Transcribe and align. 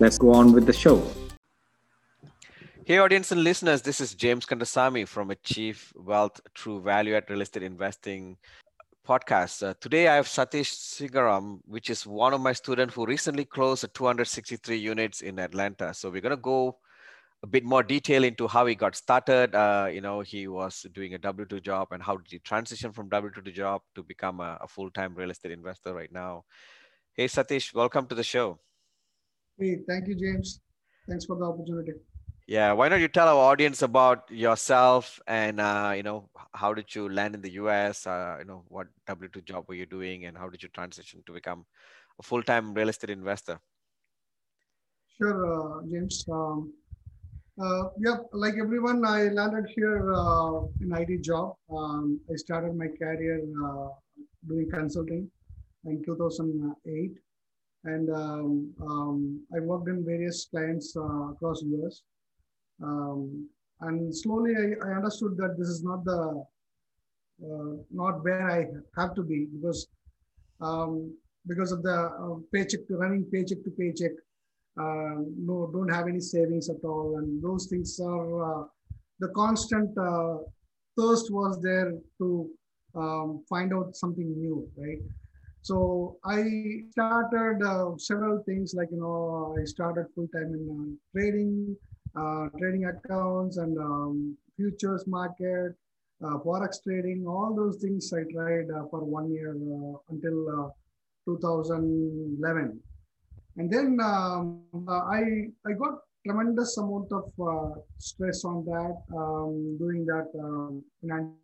Let's 0.00 0.18
go 0.18 0.32
on 0.34 0.52
with 0.52 0.66
the 0.66 0.72
show. 0.72 1.06
Hey, 2.84 2.98
audience 2.98 3.30
and 3.30 3.44
listeners, 3.44 3.80
this 3.80 4.00
is 4.00 4.12
James 4.12 4.44
Kandasamy 4.44 5.06
from 5.06 5.30
Achieve 5.30 5.92
Wealth 5.94 6.40
Through 6.58 6.82
Value 6.82 7.14
Add 7.14 7.30
Real 7.30 7.42
Estate 7.42 7.62
Investing 7.62 8.36
podcast. 9.06 9.64
Uh, 9.64 9.74
today, 9.80 10.08
I 10.08 10.16
have 10.16 10.26
Satish 10.26 10.74
Sigaram, 10.74 11.60
which 11.66 11.90
is 11.90 12.08
one 12.08 12.34
of 12.34 12.40
my 12.40 12.52
students 12.52 12.94
who 12.94 13.06
recently 13.06 13.44
closed 13.44 13.86
263 13.94 14.76
units 14.76 15.20
in 15.20 15.38
Atlanta. 15.38 15.94
So 15.94 16.10
we're 16.10 16.20
going 16.20 16.30
to 16.30 16.36
go 16.38 16.76
a 17.44 17.46
bit 17.46 17.64
more 17.64 17.84
detail 17.84 18.24
into 18.24 18.48
how 18.48 18.66
he 18.66 18.74
got 18.74 18.96
started. 18.96 19.54
Uh, 19.54 19.86
you 19.92 20.00
know, 20.00 20.22
he 20.22 20.48
was 20.48 20.84
doing 20.92 21.14
a 21.14 21.18
W-2 21.18 21.62
job 21.62 21.88
and 21.92 22.02
how 22.02 22.16
did 22.16 22.26
he 22.28 22.40
transition 22.40 22.92
from 22.92 23.08
W-2 23.10 23.54
job 23.54 23.82
to 23.94 24.02
become 24.02 24.40
a, 24.40 24.58
a 24.60 24.66
full-time 24.66 25.14
real 25.14 25.30
estate 25.30 25.52
investor 25.52 25.94
right 25.94 26.10
now. 26.10 26.44
Hey, 27.12 27.26
Satish, 27.26 27.72
welcome 27.72 28.08
to 28.08 28.16
the 28.16 28.24
show. 28.24 28.58
Hey, 29.58 29.78
thank 29.88 30.08
you, 30.08 30.16
James. 30.16 30.60
Thanks 31.08 31.24
for 31.26 31.36
the 31.36 31.44
opportunity. 31.44 31.92
Yeah, 32.46 32.72
why 32.72 32.88
don't 32.88 33.00
you 33.00 33.08
tell 33.08 33.28
our 33.28 33.52
audience 33.52 33.82
about 33.82 34.30
yourself 34.30 35.18
and 35.26 35.60
uh, 35.60 35.92
you 35.96 36.02
know 36.02 36.28
how 36.52 36.74
did 36.74 36.94
you 36.94 37.08
land 37.08 37.34
in 37.34 37.40
the 37.40 37.52
U.S. 37.52 38.06
Uh, 38.06 38.36
you 38.40 38.44
know 38.44 38.64
what 38.68 38.88
W 39.06 39.28
two 39.32 39.40
job 39.40 39.64
were 39.68 39.74
you 39.74 39.86
doing 39.86 40.26
and 40.26 40.36
how 40.36 40.48
did 40.48 40.62
you 40.62 40.68
transition 40.70 41.22
to 41.26 41.32
become 41.32 41.64
a 42.18 42.22
full 42.22 42.42
time 42.42 42.74
real 42.74 42.90
estate 42.90 43.10
investor? 43.10 43.58
Sure, 45.16 45.78
uh, 45.78 45.82
James. 45.90 46.24
Um, 46.30 46.72
uh, 47.62 47.84
yeah, 47.98 48.16
like 48.32 48.54
everyone, 48.60 49.06
I 49.06 49.28
landed 49.28 49.66
here 49.74 50.12
uh, 50.12 50.64
in 50.80 50.92
IT 50.92 51.22
job. 51.22 51.54
Um, 51.70 52.20
I 52.30 52.36
started 52.36 52.76
my 52.76 52.88
career 52.88 53.40
uh, 53.64 53.88
doing 54.48 54.68
consulting 54.70 55.30
in 55.86 56.02
2008 56.04 57.12
and 57.84 58.10
um, 58.10 58.72
um, 58.82 59.40
I 59.54 59.60
worked 59.60 59.88
in 59.88 60.04
various 60.04 60.46
clients 60.50 60.96
uh, 60.96 61.30
across 61.32 61.62
US. 61.62 62.02
Um, 62.82 63.48
and 63.80 64.14
slowly 64.14 64.54
I, 64.56 64.88
I, 64.88 64.96
understood 64.96 65.36
that 65.36 65.56
this 65.58 65.68
is 65.68 65.82
not 65.84 66.04
the 66.04 66.44
uh, 67.44 67.76
not 67.90 68.24
where 68.24 68.50
I 68.50 68.66
have 69.00 69.14
to 69.14 69.22
be 69.22 69.46
because 69.46 69.86
um, 70.60 71.14
because 71.46 71.72
of 71.72 71.82
the 71.82 71.94
uh, 71.94 72.36
paycheck 72.52 72.86
to 72.88 72.96
running 72.96 73.24
paycheck 73.32 73.62
to 73.64 73.70
paycheck. 73.70 74.12
Uh, 74.76 75.22
no, 75.38 75.70
don't 75.72 75.88
have 75.88 76.08
any 76.08 76.18
savings 76.18 76.68
at 76.68 76.82
all, 76.84 77.18
and 77.18 77.40
those 77.40 77.66
things 77.66 78.00
are 78.00 78.62
uh, 78.62 78.64
the 79.20 79.28
constant 79.28 79.96
uh, 79.96 80.38
thirst 80.98 81.32
was 81.32 81.60
there 81.62 81.92
to 82.18 82.50
um, 82.96 83.44
find 83.48 83.72
out 83.72 83.94
something 83.94 84.36
new, 84.36 84.68
right? 84.76 84.98
So 85.64 86.18
I 86.26 86.44
started 86.90 87.62
uh, 87.64 87.96
several 87.96 88.42
things 88.44 88.74
like, 88.76 88.90
you 88.90 88.98
know, 88.98 89.56
I 89.58 89.64
started 89.64 90.08
full 90.14 90.28
time 90.28 90.52
in 90.52 90.68
uh, 90.68 90.84
trading, 91.16 91.74
uh, 92.14 92.48
trading 92.58 92.84
accounts 92.84 93.56
and 93.56 93.78
um, 93.78 94.36
futures 94.58 95.06
market, 95.06 95.72
uh, 96.22 96.36
forex 96.44 96.82
trading, 96.84 97.24
all 97.26 97.54
those 97.56 97.78
things 97.80 98.12
I 98.12 98.30
tried 98.30 98.68
uh, 98.76 98.84
for 98.90 99.04
one 99.04 99.32
year 99.32 99.52
uh, 99.52 99.96
until 100.10 100.74
2011. 101.24 102.78
And 103.56 103.72
then 103.72 103.98
um, 104.02 104.60
I, 104.86 105.48
I 105.66 105.72
got 105.72 106.00
tremendous 106.26 106.76
amount 106.76 107.10
of 107.10 107.32
stress 107.96 108.44
on 108.44 108.66
that, 108.66 109.02
um, 109.16 109.78
doing 109.78 110.04
that 110.04 110.28
um, 110.38 110.84
financial 111.00 111.38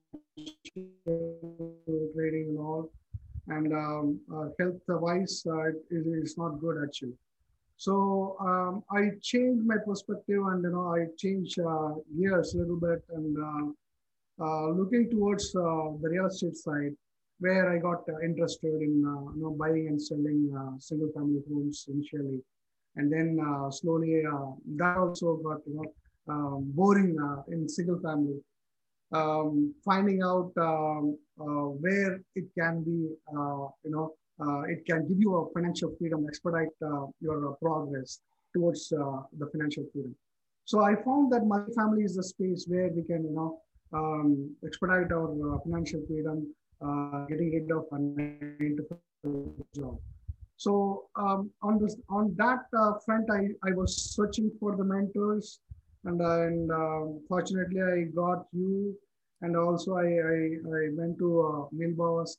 trading 2.15 2.49
and 2.51 2.59
all 2.59 2.91
and 3.49 3.73
um, 3.73 4.21
uh, 4.35 4.49
health 4.59 4.81
wise 4.89 5.43
uh, 5.47 5.69
it 5.69 6.07
is 6.23 6.37
not 6.37 6.61
good 6.61 6.77
actually. 6.85 7.17
So 7.77 8.37
um, 8.41 8.83
i 8.91 9.03
changed 9.23 9.65
my 9.67 9.77
perspective 9.87 10.41
and 10.51 10.63
you 10.63 10.71
know 10.71 10.87
i 10.99 11.07
changed 11.17 11.59
uh, 11.61 11.93
gears 12.17 12.55
a 12.55 12.59
little 12.59 12.81
bit 12.89 13.03
and 13.17 13.37
uh, 13.51 13.67
uh, 14.45 14.69
looking 14.69 15.11
towards 15.11 15.47
uh, 15.57 15.89
the 16.03 16.09
real 16.13 16.27
estate 16.27 16.57
side 16.57 16.95
where 17.39 17.73
i 17.73 17.79
got 17.79 18.03
interested 18.23 18.75
in 18.87 18.95
you 19.35 19.41
know 19.43 19.57
buying 19.59 19.89
and 19.89 20.01
selling 20.01 20.43
single 20.79 21.11
family 21.15 21.43
homes 21.49 21.87
initially. 21.89 22.41
And 22.97 23.11
then 23.11 23.39
slowly 23.71 24.23
that 24.77 24.97
also 24.99 25.37
got 25.37 25.61
you 25.67 25.75
know 25.77 25.89
um, 26.33 26.71
boring 26.75 27.17
in 27.53 27.69
single 27.69 28.01
family 28.01 28.41
um, 29.13 29.75
finding 29.85 30.23
out 30.23 30.53
um, 30.57 31.19
uh, 31.41 31.69
where 31.83 32.21
it 32.35 32.45
can 32.59 32.83
be, 32.83 33.09
uh, 33.29 33.67
you 33.85 33.91
know, 33.91 34.15
uh, 34.41 34.63
it 34.63 34.87
can 34.87 35.07
give 35.09 35.19
you 35.19 35.37
a 35.37 35.53
financial 35.53 35.95
freedom, 35.99 36.25
expedite 36.29 36.69
uh, 36.85 37.07
your 37.21 37.51
uh, 37.51 37.55
progress 37.63 38.21
towards 38.55 38.93
uh, 38.93 39.21
the 39.39 39.47
financial 39.53 39.85
freedom. 39.93 40.15
So 40.65 40.83
I 40.83 40.95
found 40.95 41.33
that 41.33 41.47
my 41.47 41.63
family 41.77 42.05
is 42.05 42.17
the 42.17 42.23
space 42.23 42.67
where 42.69 42.89
we 42.89 43.03
can, 43.03 43.25
you 43.25 43.35
know, 43.35 43.61
um, 43.93 44.55
expedite 44.65 45.11
our 45.13 45.61
financial 45.65 46.03
freedom, 46.07 46.55
getting 47.29 47.51
rid 47.53 47.71
of 47.73 47.87
a 49.25 49.79
job. 49.79 49.99
So 50.57 51.05
um, 51.17 51.51
on 51.63 51.79
this, 51.83 51.97
on 52.09 52.35
that 52.37 52.61
front, 53.05 53.29
I, 53.31 53.49
I 53.69 53.73
was 53.73 53.97
searching 53.97 54.51
for 54.61 54.77
the 54.77 54.85
mentors 54.85 55.59
and 56.05 56.21
and 56.21 56.71
uh, 56.71 57.19
fortunately 57.29 57.83
I 57.83 58.05
got 58.15 58.47
you, 58.53 58.97
and 59.43 59.57
also 59.57 59.95
I 59.95 60.09
I, 60.35 60.39
I 60.81 60.83
went 60.97 61.19
to 61.19 61.29
uh, 61.41 61.77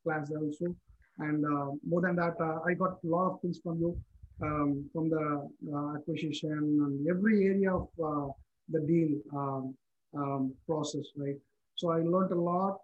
class 0.03 0.31
also, 0.31 0.75
and 1.19 1.45
uh, 1.45 1.71
more 1.87 2.01
than 2.01 2.15
that 2.15 2.35
uh, 2.39 2.59
I 2.67 2.73
got 2.73 2.97
a 3.03 3.07
lot 3.07 3.31
of 3.31 3.41
things 3.41 3.59
from 3.63 3.79
you, 3.79 3.97
um, 4.41 4.89
from 4.93 5.09
the 5.09 5.47
uh, 5.73 5.95
acquisition 5.95 6.51
and 6.51 7.07
every 7.07 7.45
area 7.45 7.73
of 7.73 7.87
uh, 8.03 8.27
the 8.69 8.81
deal 8.81 9.19
um, 9.35 9.75
um, 10.17 10.53
process, 10.65 11.05
right? 11.15 11.37
So 11.75 11.91
I 11.91 11.99
learned 11.99 12.31
a 12.31 12.41
lot, 12.41 12.77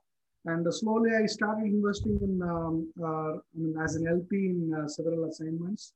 and 0.46 0.72
slowly 0.74 1.12
I 1.16 1.26
started 1.26 1.66
investing 1.66 2.20
in 2.22 2.42
um, 2.42 2.94
mean, 3.56 3.76
as 3.84 3.96
an 3.96 4.08
LP 4.08 4.36
in 4.36 4.88
several 4.88 5.26
assignments 5.26 5.94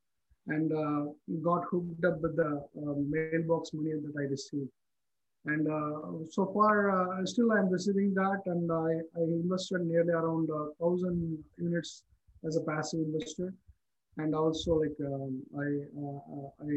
and 0.52 0.72
uh, 0.74 1.02
got 1.42 1.64
hooked 1.72 2.04
up 2.06 2.22
with 2.22 2.36
the 2.36 2.52
uh, 2.84 2.94
mailbox 3.14 3.72
money 3.74 3.94
that 4.04 4.14
I 4.20 4.24
received. 4.24 4.70
And 5.46 5.68
uh, 5.68 6.30
so 6.30 6.52
far, 6.54 6.76
uh, 6.92 7.26
still 7.26 7.52
I'm 7.52 7.70
receiving 7.70 8.14
that, 8.14 8.42
and 8.46 8.72
I, 8.72 8.92
I 9.20 9.24
invested 9.24 9.82
nearly 9.82 10.14
around 10.14 10.50
a 10.50 10.62
thousand 10.80 11.44
units 11.58 12.04
as 12.48 12.58
a 12.58 12.62
passive 12.62 13.00
investor, 13.00 13.54
and 14.18 14.36
also 14.36 14.72
like 14.84 14.98
um, 15.04 15.42
I 15.58 15.68
uh, 16.04 16.68
I 16.70 16.74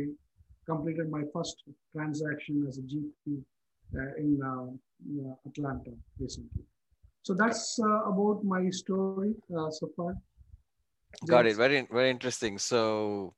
completed 0.66 1.10
my 1.10 1.22
first 1.34 1.62
transaction 1.92 2.64
as 2.66 2.78
a 2.78 2.82
GP 2.82 3.42
in 4.16 5.36
Atlanta 5.46 5.92
recently. 6.18 6.62
So 7.22 7.34
that's 7.34 7.78
about 7.78 8.40
my 8.44 8.70
story 8.70 9.34
so 9.50 9.90
far. 9.94 10.16
Got 11.26 11.46
it. 11.46 11.56
Very 11.56 11.86
very 11.90 12.10
interesting. 12.10 12.56
So 12.56 13.34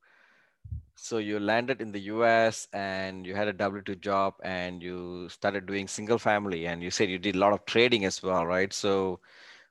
so 0.96 1.18
you 1.18 1.38
landed 1.40 1.80
in 1.82 1.92
the 1.92 2.00
US 2.12 2.68
and 2.72 3.26
you 3.26 3.34
had 3.34 3.48
a 3.48 3.52
W 3.52 3.82
2 3.82 3.96
job 3.96 4.34
and 4.42 4.82
you 4.82 5.28
started 5.28 5.66
doing 5.66 5.88
single 5.88 6.18
family 6.18 6.66
and 6.66 6.82
you 6.82 6.90
said 6.90 7.10
you 7.10 7.18
did 7.18 7.36
a 7.36 7.38
lot 7.38 7.52
of 7.52 7.64
trading 7.66 8.04
as 8.04 8.22
well, 8.22 8.46
right? 8.46 8.72
So 8.72 9.20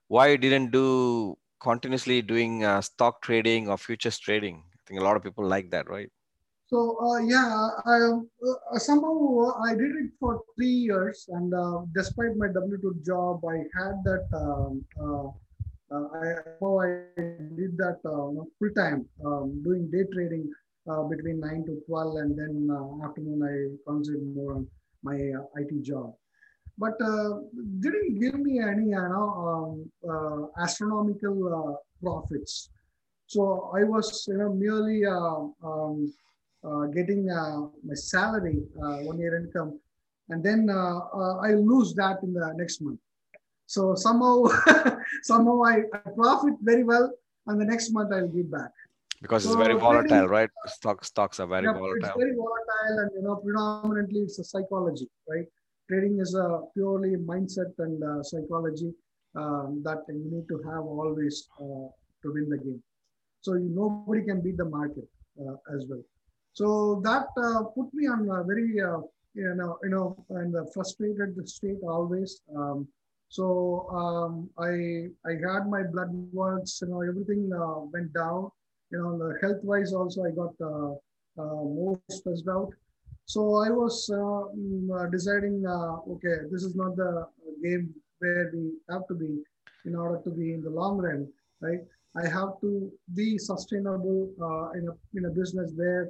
why 0.08 0.28
you 0.30 0.38
didn't 0.38 0.72
do 0.72 1.38
continuously 1.60 2.22
doing 2.22 2.64
uh, 2.64 2.82
stock 2.82 3.22
trading 3.22 3.70
or 3.70 3.78
futures 3.78 4.20
trading? 4.20 4.64
I 4.74 4.78
think 4.88 5.02
a 5.02 5.04
lot 5.04 5.18
of 5.18 5.24
people 5.24 5.46
like 5.48 5.72
that, 5.72 5.90
right? 5.90 6.12
So 6.68 6.98
uh, 7.02 7.20
yeah, 7.20 7.70
I, 7.86 7.98
uh, 8.12 8.80
somehow 8.80 9.52
I 9.66 9.74
did 9.76 9.94
it 10.04 10.12
for 10.20 10.42
three 10.56 10.78
years, 10.90 11.28
and 11.30 11.54
uh, 11.54 11.82
despite 11.96 12.36
my 12.38 12.48
W 12.48 12.78
two 12.82 12.96
job, 13.06 13.42
I 13.46 13.58
had 13.78 14.04
that. 14.06 14.26
Um, 14.34 14.86
uh, 15.00 15.28
uh, 15.94 16.08
I, 16.18 16.24
I 16.82 16.86
did 17.56 17.78
that 17.78 18.00
full 18.04 18.72
time, 18.76 19.06
um, 19.26 19.62
doing 19.64 19.90
day 19.92 20.04
trading 20.14 20.52
between 21.10 21.40
nine 21.40 21.66
to 21.66 21.82
twelve, 21.88 22.18
and 22.18 22.38
then 22.38 22.70
afternoon 23.04 23.42
I 23.44 23.56
concentrated 23.90 24.36
more 24.36 24.56
on 24.56 24.68
my 25.04 25.16
IT 25.16 25.84
job. 25.84 26.14
But 26.78 26.98
didn't 27.80 28.20
give 28.20 28.36
me 28.40 28.60
any, 28.60 28.90
you 28.90 29.10
know, 29.14 29.90
um, 30.08 30.50
astronomical 30.62 31.80
profits. 32.04 32.70
So 33.28 33.72
I 33.76 33.84
was, 33.84 34.26
you 34.28 34.38
know, 34.38 34.54
merely 34.54 35.06
um, 35.06 36.14
uh, 36.66 36.88
getting 36.88 37.30
uh, 37.30 37.62
my 37.84 37.94
salary, 37.94 38.64
uh, 38.82 38.98
one 39.06 39.20
year 39.20 39.38
income, 39.38 39.80
and 40.30 40.44
then 40.44 40.68
I 40.68 41.54
lose 41.54 41.94
that 41.94 42.24
in 42.24 42.34
the 42.34 42.54
next 42.56 42.82
month. 42.82 43.00
So 43.68 43.94
somehow, 43.94 44.46
somehow 45.22 45.62
I, 45.64 45.84
I, 45.94 46.10
profit 46.16 46.56
very 46.62 46.84
well, 46.84 47.12
and 47.46 47.62
the 47.62 47.66
next 47.66 47.92
month 47.92 48.12
I'll 48.12 48.28
give 48.28 48.50
back. 48.50 48.72
Because 49.26 49.44
it's 49.44 49.56
very 49.56 49.74
volatile, 49.74 50.28
right? 50.28 50.52
Stock, 50.68 51.04
stocks 51.04 51.40
are 51.40 51.48
very 51.48 51.66
yeah, 51.66 51.74
volatile. 51.74 52.10
It's 52.10 52.24
very 52.24 52.36
volatile, 52.36 52.98
and 53.02 53.10
you 53.16 53.24
know, 53.24 53.36
predominantly 53.38 54.20
it's 54.20 54.38
a 54.38 54.44
psychology, 54.44 55.08
right? 55.28 55.48
Trading 55.90 56.20
is 56.20 56.36
a 56.36 56.62
purely 56.76 57.16
mindset 57.16 57.72
and 57.80 58.04
uh, 58.04 58.22
psychology 58.22 58.92
um, 59.36 59.82
that 59.84 60.04
you 60.10 60.30
need 60.34 60.48
to 60.48 60.58
have 60.70 60.84
always 60.84 61.48
uh, 61.60 61.88
to 62.22 62.34
win 62.36 62.50
the 62.50 62.60
game. 62.60 62.84
So 63.42 63.56
you, 63.56 63.70
nobody 63.74 64.24
can 64.24 64.42
beat 64.42 64.58
the 64.58 64.66
market 64.66 65.08
uh, 65.42 65.56
as 65.76 65.88
well. 65.90 66.04
So 66.54 67.02
that 67.04 67.26
uh, 67.44 67.64
put 67.64 67.92
me 67.96 68.06
on 68.08 68.30
a 68.30 68.44
very, 68.44 68.80
uh, 68.80 69.02
you 69.34 69.56
know, 69.56 69.80
you 69.82 69.90
know, 69.90 70.24
in 70.42 70.52
the 70.52 70.70
frustrated 70.72 71.50
state 71.50 71.82
always. 71.82 72.42
Um, 72.56 72.88
so 73.30 73.90
um, 73.90 74.52
I 74.60 75.10
I 75.30 75.34
had 75.48 75.68
my 75.68 75.82
blood 75.82 76.12
works, 76.32 76.78
you 76.84 76.90
know, 76.90 77.02
everything 77.02 77.50
uh, 77.52 77.80
went 77.92 78.14
down. 78.14 78.52
You 78.96 79.02
know, 79.04 79.18
the 79.18 79.38
health 79.42 79.62
wise 79.64 79.92
also 79.92 80.24
I 80.24 80.32
got 80.32 80.54
uh, 80.62 80.92
uh, 81.42 81.64
more 81.78 82.00
stressed 82.10 82.48
out. 82.48 82.72
So 83.26 83.40
I 83.68 83.70
was 83.70 84.10
uh, 84.10 84.56
mm, 84.56 85.12
deciding, 85.12 85.66
okay, 86.14 86.38
this 86.50 86.64
is 86.64 86.76
not 86.76 86.96
the 86.96 87.28
game 87.62 87.94
where 88.20 88.52
we 88.54 88.72
have 88.90 89.06
to 89.08 89.16
be 89.16 89.32
in 89.86 89.98
order 89.98 90.22
to 90.24 90.30
be 90.30 90.54
in 90.54 90.62
the 90.62 90.70
long 90.70 90.98
run, 90.98 91.28
right? 91.60 91.82
I 92.16 92.26
have 92.38 92.52
to 92.62 92.72
be 93.14 93.38
sustainable 93.38 94.30
in 94.78 94.88
a 94.88 94.94
in 95.18 95.26
a 95.26 95.34
business 95.42 95.74
where 95.76 96.04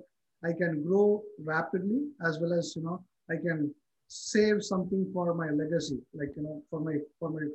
I 0.43 0.51
can 0.53 0.83
grow 0.83 1.23
rapidly 1.43 2.01
as 2.27 2.37
well 2.39 2.53
as, 2.53 2.75
you 2.75 2.83
know, 2.83 3.03
I 3.31 3.37
can 3.37 3.73
save 4.07 4.63
something 4.63 5.09
for 5.11 5.33
my 5.33 5.49
legacy, 5.49 5.99
like, 6.13 6.33
you 6.37 6.43
know, 6.43 6.61
for 6.69 6.79
my, 6.79 6.97
for 7.19 7.29
my 7.31 7.45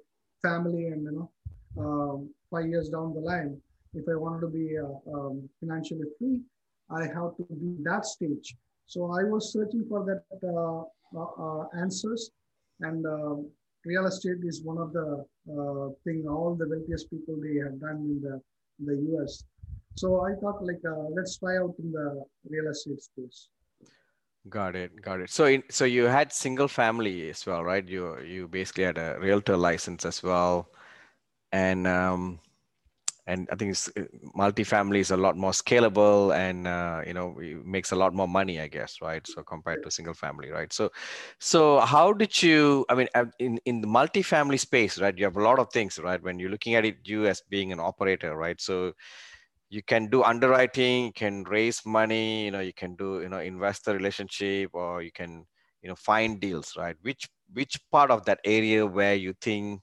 family 0.43 0.87
and, 0.89 1.05
you 1.05 1.13
know, 1.17 1.31
um, 1.83 2.31
five 2.51 2.67
years 2.67 2.89
down 2.89 3.15
the 3.15 3.21
line, 3.21 3.61
if 3.95 4.05
I 4.09 4.17
wanted 4.17 4.41
to 4.43 4.49
be 4.49 4.77
uh, 4.79 5.15
um, 5.15 5.49
financially 5.61 6.07
free, 6.19 6.41
I 6.91 7.03
have 7.03 7.37
to 7.37 7.47
be 7.51 7.77
that 7.83 8.05
stage. 8.05 8.57
So 8.87 9.07
I 9.07 9.25
was 9.25 9.53
searching 9.53 9.85
for 9.89 10.05
that 10.05 10.25
uh, 10.43 10.83
uh, 11.17 11.31
uh 11.45 11.65
answers 11.79 12.31
and 12.81 13.05
um, 13.07 13.49
real 13.85 14.07
estate 14.07 14.43
is 14.45 14.63
one 14.63 14.79
of 14.79 14.93
the 14.93 15.25
thing 16.05 16.27
all 16.29 16.55
the 16.55 16.69
wealthiest 16.69 17.11
people 17.11 17.37
they 17.43 17.59
have 17.59 17.81
done 17.81 17.99
in 18.11 18.21
the, 18.23 18.41
in 18.79 18.87
the 18.87 18.97
US. 19.17 19.45
So 19.97 20.25
I 20.25 20.35
thought 20.41 20.65
like 20.65 20.83
let's 21.11 21.39
try 21.39 21.57
out 21.59 21.75
in 21.79 21.93
the 21.93 22.25
real 22.49 22.71
estate 22.71 23.03
space. 23.03 23.49
Got 24.49 24.75
it, 24.75 25.03
got 25.03 25.21
it. 25.21 25.29
So, 25.29 25.45
in, 25.45 25.63
so 25.69 25.85
you 25.85 26.05
had 26.05 26.33
single 26.33 26.69
family 26.69 27.29
as 27.29 27.45
well, 27.45 27.63
right? 27.63 27.87
You 27.87 28.19
you 28.21 28.49
basically 28.49 28.85
had 28.85 28.97
a 28.97 29.19
realtor 29.21 29.57
license 29.57 30.07
as 30.07 30.23
well, 30.23 30.71
and 31.53 31.87
um, 31.87 32.41
and 33.27 33.49
I 33.53 33.57
think 33.57 33.73
it's, 33.73 33.89
uh, 33.97 34.05
multifamily 34.37 34.99
is 34.99 35.11
a 35.11 35.17
lot 35.17 35.37
more 35.37 35.53
scalable 35.53 36.35
and 36.35 36.67
uh, 36.67 37.03
you 37.07 37.13
know 37.15 37.35
makes 37.65 37.93
a 37.93 37.97
lot 37.97 38.15
more 38.15 38.29
money, 38.29 38.61
I 38.61 38.69
guess, 38.69 38.97
right? 39.03 39.27
So 39.27 39.43
compared 39.43 39.83
to 39.83 39.91
single 39.91 40.15
family, 40.15 40.51
right? 40.51 40.73
So, 40.73 40.91
so 41.39 41.81
how 41.81 42.13
did 42.13 42.43
you? 42.43 42.85
I 42.89 42.95
mean, 42.95 43.09
uh, 43.15 43.27
in 43.39 43.59
in 43.65 43.81
the 43.81 43.89
multifamily 43.89 44.59
space, 44.61 44.99
right? 45.01 45.17
You 45.17 45.25
have 45.25 45.37
a 45.37 45.43
lot 45.43 45.59
of 45.59 45.71
things, 45.73 45.99
right? 45.99 46.23
When 46.23 46.39
you're 46.39 46.51
looking 46.51 46.75
at 46.75 46.85
it, 46.85 46.97
you 47.05 47.27
as 47.27 47.43
being 47.49 47.73
an 47.73 47.81
operator, 47.81 48.37
right? 48.37 48.61
So 48.61 48.93
you 49.69 49.83
can 49.83 50.09
do 50.09 50.23
underwriting 50.23 51.07
you 51.07 51.13
can 51.13 51.45
raise 51.45 51.85
money 51.87 52.45
you 52.45 52.51
know 52.51 52.61
you 52.61 52.73
can 52.73 52.97
do 52.97 53.21
you 53.23 53.29
know 53.29 53.39
investor 53.39 53.93
relationship 53.95 54.71
or 54.75 55.03
you 55.03 55.13
can 55.13 55.47
you 55.83 55.89
know 55.89 55.95
find 55.95 56.41
deals 56.41 56.75
right 56.77 56.97
which 57.03 57.29
which 57.53 57.79
part 57.91 58.11
of 58.11 58.25
that 58.25 58.41
area 58.45 58.85
where 58.87 59.15
you 59.15 59.33
think 59.41 59.83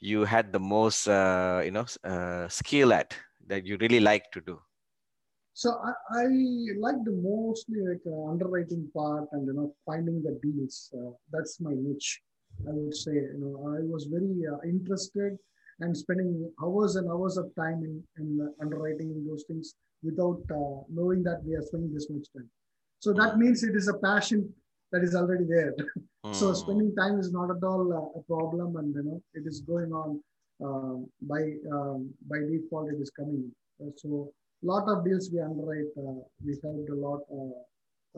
you 0.00 0.24
had 0.24 0.52
the 0.52 0.60
most 0.60 1.08
uh, 1.08 1.60
you 1.64 1.70
know 1.70 1.86
uh, 2.04 2.48
skill 2.48 2.92
at 2.92 3.14
that 3.46 3.66
you 3.66 3.76
really 3.80 4.00
like 4.00 4.30
to 4.32 4.40
do 4.40 4.60
so 5.54 5.70
i, 5.84 5.92
I 6.20 6.24
like 6.78 7.00
the 7.04 7.16
mostly 7.22 7.80
like 7.88 8.04
uh, 8.06 8.30
underwriting 8.30 8.88
part 8.94 9.28
and 9.32 9.46
you 9.46 9.54
know 9.54 9.74
finding 9.86 10.22
the 10.22 10.38
deals 10.42 10.92
uh, 10.98 11.10
that's 11.32 11.60
my 11.60 11.74
niche 11.74 12.20
i 12.68 12.72
would 12.72 12.94
say 12.94 13.14
you 13.14 13.40
know 13.42 13.54
i 13.76 13.80
was 13.82 14.04
very 14.04 14.46
uh, 14.52 14.60
interested 14.64 15.38
and 15.80 15.96
spending 15.96 16.50
hours 16.62 16.96
and 16.96 17.08
hours 17.10 17.36
of 17.36 17.54
time 17.54 17.82
in, 17.84 18.02
in 18.18 18.54
underwriting 18.60 19.24
those 19.28 19.44
things 19.48 19.74
without 20.02 20.40
uh, 20.50 20.82
knowing 20.88 21.22
that 21.22 21.42
we 21.44 21.54
are 21.54 21.62
spending 21.62 21.92
this 21.92 22.08
much 22.10 22.26
time. 22.36 22.48
So 23.00 23.12
that 23.12 23.38
means 23.38 23.62
it 23.62 23.76
is 23.76 23.88
a 23.88 23.98
passion 23.98 24.52
that 24.92 25.02
is 25.02 25.14
already 25.14 25.44
there. 25.44 25.74
Mm. 26.24 26.34
so 26.40 26.48
hmm. 26.48 26.54
spending 26.54 26.94
time 26.96 27.18
is 27.18 27.32
not 27.32 27.50
at 27.50 27.62
all 27.62 27.92
uh, 27.92 28.18
a 28.18 28.22
problem, 28.24 28.76
and 28.76 28.94
you 28.94 29.02
know 29.02 29.22
it 29.34 29.44
is 29.46 29.60
going 29.60 29.92
on 29.92 30.20
uh, 30.64 30.96
by 31.22 31.42
um, 31.72 32.10
by 32.30 32.38
default. 32.38 32.92
It 32.92 33.00
is 33.00 33.10
coming. 33.10 33.50
Uh, 33.80 33.90
so 33.96 34.32
a 34.62 34.66
lot 34.66 34.88
of 34.88 35.04
deals 35.04 35.30
we 35.32 35.40
underwrite. 35.40 35.92
Uh, 35.96 36.20
we 36.44 36.56
helped 36.62 36.90
a 36.90 36.94
lot 36.94 37.20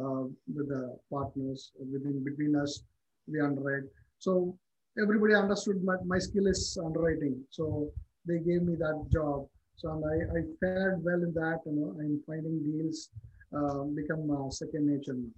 uh, 0.01 0.25
with 0.55 0.69
the 0.69 0.97
partners 1.13 1.73
within 1.93 2.25
between 2.25 2.57
us. 2.57 2.83
We 3.27 3.41
underwrite. 3.41 3.85
So 4.19 4.57
everybody 5.01 5.35
understood 5.35 5.83
my, 5.85 5.97
my 6.05 6.19
skill 6.19 6.47
is 6.47 6.79
underwriting. 6.85 7.43
So 7.51 7.91
they 8.27 8.39
gave 8.39 8.63
me 8.63 8.77
that 8.77 9.07
job. 9.13 9.47
So 9.77 9.91
and 9.93 10.05
I, 10.05 10.39
I 10.39 10.43
fared 10.61 11.03
well 11.03 11.23
in 11.23 11.33
that, 11.35 11.61
you 11.67 11.73
know, 11.73 11.97
I'm 11.99 12.21
finding 12.27 12.61
deals 12.63 13.09
uh, 13.57 13.85
become 13.85 14.31
uh, 14.31 14.51
second 14.51 14.87
nature 14.87 15.15
now. 15.15 15.31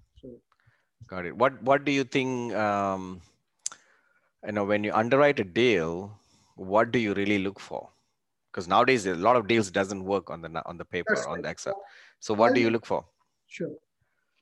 Got 1.06 1.27
it. 1.27 1.37
What 1.37 1.63
what 1.63 1.85
do 1.85 1.93
you 1.93 2.05
think 2.05 2.55
um, 2.55 3.21
you 4.47 4.53
know 4.53 4.65
when 4.65 4.85
you 4.85 4.93
underwrite 4.93 5.41
a 5.41 5.44
deal, 5.44 6.19
what 6.56 6.91
do 6.91 6.99
you 6.99 7.15
really 7.15 7.39
look 7.39 7.61
for? 7.61 7.89
Because 8.51 8.69
nowadays 8.69 9.06
a 9.06 9.15
lot 9.15 9.37
of 9.37 9.49
deals 9.49 9.71
doesn't 9.71 10.05
work 10.05 10.31
on 10.31 10.43
the 10.43 10.63
on 10.67 10.77
the 10.77 10.85
paper 10.85 11.15
That's 11.15 11.27
on 11.27 11.43
the 11.43 11.49
Excel. 11.49 11.81
So 12.21 12.35
what 12.35 12.53
I 12.53 12.55
do 12.55 12.61
you 12.61 12.71
look 12.71 12.87
for? 12.87 13.05
Sure. 13.47 13.71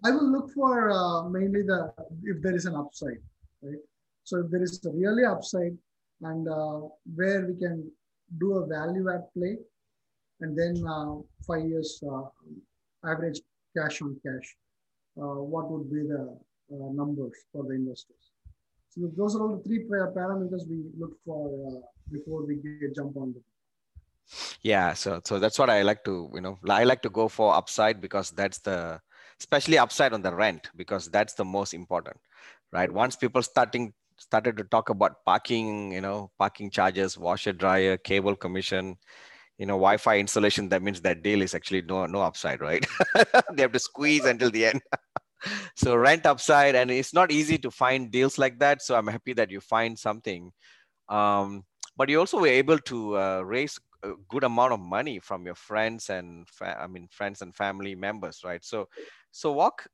I 0.05 0.11
will 0.11 0.31
look 0.31 0.50
for 0.52 0.90
uh, 0.90 1.29
mainly 1.29 1.62
the 1.62 1.93
if 2.25 2.43
there 2.43 2.55
is 2.55 2.67
an 2.67 2.75
upside, 2.75 3.21
right? 3.62 3.79
So 4.25 4.38
if 4.45 4.50
there 4.50 4.62
is 4.62 4.81
a 4.85 4.90
really 4.90 5.25
upside 5.25 5.76
and 6.23 6.49
uh, 6.49 6.81
where 7.14 7.47
we 7.47 7.55
can 7.57 7.90
do 8.38 8.55
a 8.59 8.67
value 8.67 9.11
add 9.11 9.25
play 9.35 9.57
and 10.40 10.57
then 10.59 10.87
uh, 10.87 11.17
five 11.47 11.64
years 11.64 12.02
uh, 12.11 12.23
average 13.05 13.40
cash 13.76 14.02
on 14.02 14.17
cash, 14.25 14.57
uh, 15.21 15.40
what 15.52 15.71
would 15.71 15.90
be 15.90 16.02
the 16.02 16.38
numbers 16.70 17.34
for 17.52 17.64
the 17.64 17.74
investors? 17.74 18.30
So 18.90 19.10
those 19.16 19.36
are 19.36 19.42
all 19.42 19.56
the 19.56 19.62
three 19.62 19.84
parameters 19.88 20.68
we 20.68 20.82
look 20.98 21.16
for 21.24 21.46
uh, 21.68 21.80
before 22.10 22.44
we 22.44 22.56
get, 22.56 22.94
jump 22.94 23.16
on 23.16 23.32
them. 23.32 23.44
Yeah, 24.62 24.94
so 24.94 25.20
so 25.24 25.38
that's 25.38 25.58
what 25.58 25.70
I 25.70 25.82
like 25.82 26.04
to 26.04 26.30
you 26.34 26.40
know 26.40 26.58
I 26.68 26.84
like 26.84 27.02
to 27.02 27.10
go 27.10 27.28
for 27.28 27.54
upside 27.54 28.00
because 28.00 28.30
that's 28.30 28.58
the 28.58 29.00
especially 29.40 29.78
upside 29.78 30.12
on 30.12 30.22
the 30.22 30.34
rent 30.34 30.70
because 30.76 31.08
that's 31.08 31.34
the 31.34 31.44
most 31.44 31.74
important, 31.74 32.16
right? 32.72 32.92
Once 32.92 33.16
people 33.16 33.42
starting 33.42 33.92
started 34.18 34.56
to 34.58 34.64
talk 34.64 34.90
about 34.90 35.24
parking, 35.24 35.92
you 35.92 36.00
know, 36.00 36.30
parking 36.38 36.70
charges, 36.70 37.16
washer, 37.16 37.52
dryer, 37.52 37.96
cable 37.96 38.36
commission, 38.36 38.96
you 39.58 39.66
know, 39.66 39.74
Wi-Fi 39.74 40.18
installation, 40.18 40.68
that 40.68 40.82
means 40.82 41.00
that 41.00 41.22
deal 41.22 41.42
is 41.42 41.54
actually 41.54 41.82
no 41.82 42.06
no 42.06 42.22
upside, 42.22 42.60
right? 42.60 42.86
they 43.52 43.62
have 43.62 43.72
to 43.72 43.78
squeeze 43.78 44.24
until 44.24 44.50
the 44.50 44.66
end. 44.66 44.82
So 45.74 45.96
rent 45.96 46.26
upside, 46.26 46.74
and 46.74 46.90
it's 46.90 47.14
not 47.14 47.30
easy 47.32 47.58
to 47.58 47.70
find 47.70 48.10
deals 48.10 48.38
like 48.38 48.58
that. 48.60 48.82
So 48.82 48.96
I'm 48.96 49.06
happy 49.08 49.32
that 49.34 49.50
you 49.50 49.60
find 49.60 49.98
something. 49.98 50.52
Um, 51.08 51.64
but 51.96 52.08
you 52.08 52.20
also 52.20 52.40
were 52.40 52.48
able 52.48 52.78
to 52.78 53.16
uh, 53.18 53.42
raise 53.42 53.78
a 54.02 54.12
good 54.28 54.44
amount 54.44 54.72
of 54.72 54.80
money 54.80 55.18
from 55.20 55.46
your 55.46 55.54
friends 55.54 56.10
and 56.10 56.48
fa- 56.48 56.78
I 56.80 56.86
mean 56.86 57.08
friends 57.10 57.42
and 57.42 57.54
family 57.54 57.94
members, 57.94 58.42
right? 58.44 58.64
So 58.64 58.88
so 59.30 59.52
walk 59.52 59.86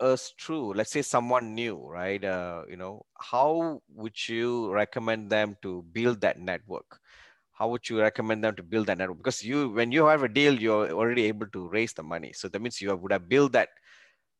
us 0.00 0.34
through 0.40 0.74
let's 0.74 0.90
say 0.90 1.02
someone 1.02 1.54
new 1.54 1.76
right 1.86 2.24
uh, 2.24 2.62
you 2.68 2.76
know 2.76 3.04
how 3.20 3.80
would 3.94 4.16
you 4.28 4.70
recommend 4.72 5.30
them 5.30 5.56
to 5.62 5.84
build 5.92 6.20
that 6.20 6.38
network 6.40 6.98
how 7.52 7.68
would 7.68 7.88
you 7.88 8.00
recommend 8.00 8.42
them 8.42 8.54
to 8.56 8.62
build 8.62 8.86
that 8.86 8.98
network 8.98 9.18
because 9.18 9.44
you 9.44 9.70
when 9.70 9.92
you 9.92 10.04
have 10.06 10.24
a 10.24 10.28
deal 10.28 10.52
you're 10.54 10.90
already 10.90 11.24
able 11.26 11.46
to 11.46 11.68
raise 11.68 11.92
the 11.92 12.02
money 12.02 12.32
so 12.32 12.48
that 12.48 12.60
means 12.60 12.80
you 12.80 12.94
would 12.94 13.12
have 13.12 13.28
built 13.28 13.52
that 13.52 13.68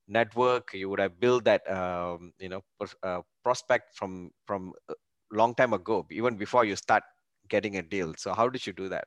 network 0.09 0.71
you 0.75 0.89
would 0.89 1.01
have 1.01 1.19
built 1.19 1.45
that 1.45 1.69
um, 1.71 2.33
you 2.39 2.49
know 2.49 2.63
uh, 3.03 3.21
prospect 3.43 3.97
from 3.97 4.31
from 4.47 4.73
a 4.91 4.95
long 5.33 5.55
time 5.55 5.73
ago 5.73 6.07
even 6.11 6.37
before 6.37 6.65
you 6.65 6.77
start 6.77 7.03
getting 7.49 7.77
a 7.77 7.83
deal 7.83 8.15
so 8.17 8.33
how 8.35 8.49
did 8.49 8.67
you 8.67 8.73
do 8.73 8.89
that 8.89 9.05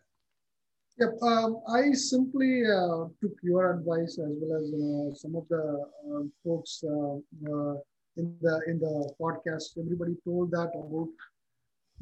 Yep, 1.00 1.14
um, 1.22 1.62
I 1.70 1.94
simply 1.94 2.64
uh, 2.66 3.06
took 3.22 3.34
your 3.44 3.78
advice 3.78 4.18
as 4.18 4.34
well 4.42 4.60
as 4.60 4.72
you 4.72 4.80
know, 4.80 5.14
some 5.14 5.36
of 5.36 5.46
the 5.48 5.86
uh, 6.10 6.24
folks 6.44 6.84
uh, 6.84 7.18
uh, 7.54 7.76
in 8.18 8.36
the 8.42 8.62
in 8.66 8.80
the 8.80 9.14
podcast. 9.22 9.78
Everybody 9.78 10.16
told 10.26 10.50
that 10.52 10.72
about 10.74 11.10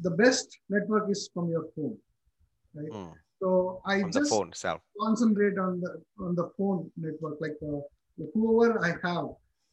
the 0.00 0.12
best 0.12 0.48
network 0.70 1.10
is 1.10 1.28
from 1.34 1.50
your 1.50 1.66
phone, 1.76 1.98
right? 2.74 2.90
Mm. 2.90 3.12
So 3.42 3.82
I 3.84 4.00
from 4.00 4.12
just 4.12 4.30
the 4.30 4.36
phone 4.36 4.78
concentrate 4.98 5.58
on 5.58 5.80
the 5.82 6.02
on 6.18 6.34
the 6.34 6.48
phone 6.56 6.90
network, 6.96 7.36
like 7.38 7.56
uh, 7.62 7.80
whoever 8.34 8.84
I 8.84 8.92
have 9.06 9.28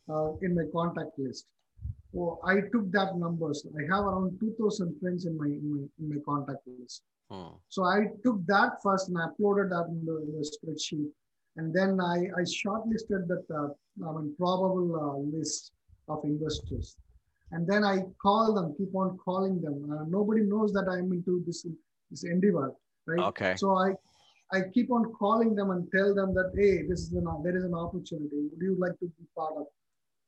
uh, 0.10 0.34
in 0.42 0.56
my 0.56 0.64
contact 0.74 1.18
list. 1.18 1.46
So 2.14 2.40
I 2.46 2.56
took 2.72 2.92
that 2.92 3.18
numbers. 3.18 3.66
I 3.76 3.84
have 3.94 4.06
around 4.06 4.38
two 4.40 4.54
thousand 4.60 5.00
friends 5.00 5.26
in 5.26 5.38
my, 5.38 5.48
in 5.48 5.66
my 5.74 5.84
in 6.00 6.10
my 6.10 6.22
contact 6.26 6.60
list. 6.80 7.02
Hmm. 7.32 7.56
So 7.70 7.86
I 7.86 8.06
took 8.24 8.46
that 8.48 8.74
first 8.84 9.08
and 9.10 9.18
uploaded 9.18 9.70
that 9.70 9.88
in 9.90 10.06
the, 10.06 10.18
in 10.18 10.32
the 10.38 10.46
spreadsheet, 10.52 11.10
and 11.58 11.74
then 11.74 12.00
I 12.00 12.18
I 12.40 12.42
shortlisted 12.42 13.28
that 13.32 13.46
uh, 13.50 13.70
I 14.08 14.12
mean 14.16 14.36
probable 14.38 14.90
uh, 15.04 15.38
list 15.38 15.72
of 16.08 16.20
investors, 16.24 16.98
and 17.52 17.66
then 17.66 17.84
I 17.84 18.04
call 18.22 18.54
them, 18.54 18.76
keep 18.78 18.94
on 18.94 19.18
calling 19.18 19.62
them. 19.62 19.90
Uh, 19.92 20.04
nobody 20.08 20.42
knows 20.42 20.74
that 20.74 20.88
I'm 20.92 21.12
into 21.14 21.42
this 21.48 21.66
this 22.12 22.24
endeavor, 22.26 22.74
right? 23.08 23.26
okay 23.32 23.56
So 23.56 23.76
I 23.76 23.94
I 24.52 24.62
keep 24.74 24.92
on 24.92 25.12
calling 25.14 25.56
them 25.56 25.72
and 25.72 25.88
tell 25.96 26.14
them 26.14 26.34
that 26.36 26.52
hey, 26.56 26.86
this 26.88 27.02
is 27.02 27.14
an 27.14 27.26
there 27.44 27.56
is 27.56 27.64
an 27.64 27.74
opportunity. 27.74 28.50
Would 28.52 28.62
you 28.62 28.76
like 28.80 28.98
to 29.00 29.06
be 29.06 29.26
part 29.36 29.54
of? 29.58 29.66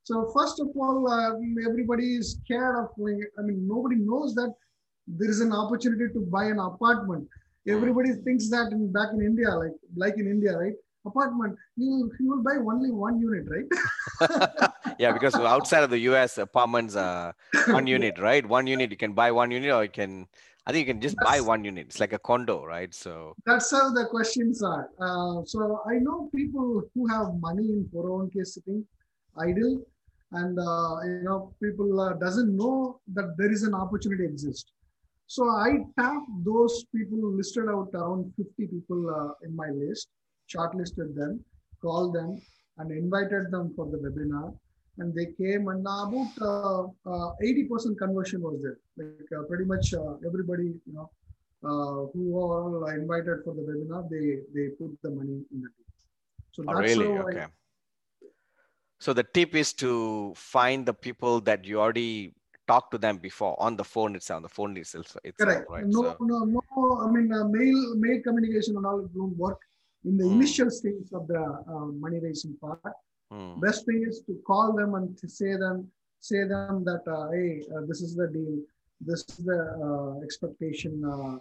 So 0.03 0.31
first 0.35 0.59
of 0.59 0.69
all, 0.75 1.07
uh, 1.09 1.33
everybody 1.67 2.15
is 2.15 2.37
scared 2.43 2.75
of. 2.77 2.89
I 2.99 3.41
mean, 3.41 3.67
nobody 3.67 3.97
knows 3.97 4.35
that 4.35 4.53
there 5.07 5.29
is 5.29 5.41
an 5.41 5.51
opportunity 5.51 6.13
to 6.13 6.21
buy 6.31 6.45
an 6.45 6.59
apartment. 6.59 7.27
Everybody 7.67 8.13
thinks 8.23 8.49
that 8.51 8.71
in, 8.71 8.91
back 8.91 9.09
in 9.13 9.21
India, 9.21 9.49
like 9.49 9.73
like 9.95 10.15
in 10.17 10.27
India, 10.27 10.57
right? 10.57 10.73
Apartment, 11.05 11.55
you 11.75 12.11
you 12.19 12.29
will 12.29 12.43
buy 12.43 12.55
only 12.57 12.91
one 12.91 13.19
unit, 13.19 13.45
right? 13.49 14.71
yeah 14.99 15.11
because 15.11 15.35
outside 15.35 15.83
of 15.83 15.89
the 15.89 15.99
us 15.99 16.37
apartments 16.37 16.95
are 16.95 17.35
one 17.67 17.87
unit 17.87 18.17
right 18.19 18.45
one 18.47 18.67
unit 18.67 18.91
you 18.91 18.97
can 18.97 19.13
buy 19.13 19.31
one 19.31 19.51
unit 19.51 19.71
or 19.71 19.83
you 19.83 19.89
can 19.89 20.27
i 20.65 20.71
think 20.71 20.87
you 20.87 20.93
can 20.93 21.01
just 21.01 21.17
buy 21.17 21.39
one 21.39 21.63
unit 21.63 21.85
it's 21.87 21.99
like 21.99 22.13
a 22.13 22.19
condo 22.19 22.65
right 22.65 22.93
so 22.93 23.35
That's 23.45 23.69
how 23.71 23.91
the 23.91 24.05
questions 24.05 24.63
are. 24.63 24.89
Uh, 24.99 25.43
so 25.45 25.81
I 25.85 25.95
know 26.05 26.29
people 26.35 26.83
who 26.93 27.07
have 27.07 27.27
money 27.39 27.65
in 27.75 27.89
401k 27.93 28.45
sitting 28.45 28.85
idle, 29.37 29.73
and 30.31 30.57
uh, 30.57 30.95
you 31.05 31.23
know 31.27 31.53
people 31.63 31.99
uh, 32.05 32.13
doesn't 32.13 32.55
know 32.61 32.99
that 33.13 33.35
there 33.37 33.51
is 33.51 33.63
an 33.63 33.73
opportunity 33.73 34.25
exist. 34.25 34.71
So 35.27 35.49
I 35.49 35.69
tapped 35.99 36.31
those 36.43 36.85
people 36.95 37.19
listed 37.39 37.67
out 37.69 37.89
around 37.93 38.33
50 38.37 38.67
people 38.73 39.01
uh, 39.17 39.31
in 39.45 39.55
my 39.55 39.69
list, 39.69 40.07
shortlisted 40.53 41.15
them, 41.15 41.43
called 41.81 42.15
them, 42.15 42.41
and 42.77 42.91
invited 42.91 43.51
them 43.51 43.73
for 43.75 43.85
the 43.85 43.97
webinar. 43.97 44.47
And 44.97 45.13
they 45.15 45.27
came, 45.39 45.67
and 45.67 45.81
about 45.81 46.33
uh, 46.41 46.83
uh, 47.11 47.31
80% 47.41 47.97
conversion 47.97 48.41
was 48.41 48.61
there. 48.61 48.77
Like 48.97 49.15
uh, 49.19 49.29
pretty 49.35 49.51
much 49.53 49.81
uh, 49.81 50.01
everybody, 50.25 50.57
you 50.71 50.93
know, 50.93 51.09
uh, 51.63 52.07
who 52.13 52.37
are 52.39 52.61
all 52.61 52.85
invited 52.87 53.43
for 53.43 53.53
the 53.53 53.63
webinar, 53.69 54.07
they 54.09 54.41
they 54.55 54.69
put 54.79 54.91
the 55.03 55.11
money 55.11 55.37
in 55.53 55.59
the 55.61 55.69
deal. 55.75 55.89
So 56.51 56.63
oh, 56.67 56.73
that's 56.73 56.95
really 56.95 57.13
how 57.13 57.27
I- 57.29 57.33
okay 57.33 57.47
so 58.99 59.13
the 59.13 59.23
tip 59.23 59.55
is 59.55 59.73
to 59.73 60.33
find 60.35 60.85
the 60.85 60.93
people 60.93 61.41
that 61.41 61.65
you 61.65 61.79
already 61.79 62.33
talked 62.67 62.91
to 62.91 62.97
them 62.97 63.17
before 63.17 63.55
on 63.61 63.75
the 63.75 63.83
phone 63.83 64.15
itself 64.15 64.43
the 64.43 64.49
phone 64.49 64.75
itself, 64.77 65.15
itself 65.23 65.61
correct. 65.63 65.69
right 65.69 65.91
No, 65.95 66.01
so, 66.01 66.19
no, 66.19 66.43
no. 66.45 66.61
I 67.05 67.11
mean, 67.11 67.31
uh, 67.33 67.45
mail 67.47 67.95
mail 67.95 68.21
communication 68.23 68.75
and 68.77 68.85
all 68.85 68.99
it 68.99 69.13
don't 69.13 69.37
work 69.37 69.59
in 70.05 70.17
the 70.17 70.25
Hmm. 70.25 70.51
initial 70.51 70.69
stage 70.69 71.09
of 71.13 71.27
the 71.27 71.41
uh, 71.41 71.85
money 72.03 72.19
raising 72.21 72.55
part. 72.61 72.81
Hmm, 73.35 73.59
Best 73.59 73.85
thing 73.85 74.05
is 74.07 74.21
to 74.27 74.33
call 74.47 74.73
them 74.73 74.95
and 74.95 75.17
to 75.17 75.27
say 75.27 75.51
them 75.63 75.77
say 76.19 76.43
them 76.47 76.83
that 76.89 77.03
uh, 77.15 77.29
hey, 77.31 77.61
uh, 77.73 77.81
this 77.87 78.01
is 78.01 78.15
the 78.15 78.27
deal. 78.27 78.55
This 79.01 79.21
is 79.29 79.45
the 79.45 79.61
uh, 79.87 80.23
expectation 80.23 80.93
uh, 81.05 81.35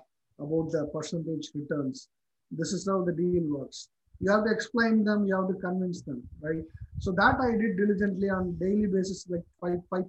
about 0.44 0.72
the 0.72 0.82
percentage 0.92 1.46
returns. 1.54 2.08
This 2.50 2.72
is 2.72 2.86
how 2.86 3.02
the 3.04 3.12
deal 3.12 3.44
works. 3.56 3.88
You 4.20 4.30
have 4.32 4.44
to 4.44 4.50
explain 4.50 5.04
them. 5.04 5.26
You 5.26 5.36
have 5.40 5.48
to 5.48 5.58
convince 5.68 6.02
them, 6.02 6.22
right? 6.40 6.64
So 6.98 7.12
that 7.12 7.36
I 7.40 7.52
did 7.62 7.76
diligently 7.76 8.28
on 8.28 8.58
daily 8.58 8.86
basis, 8.86 9.26
like 9.28 9.46
five 9.60 9.80
five 9.90 10.04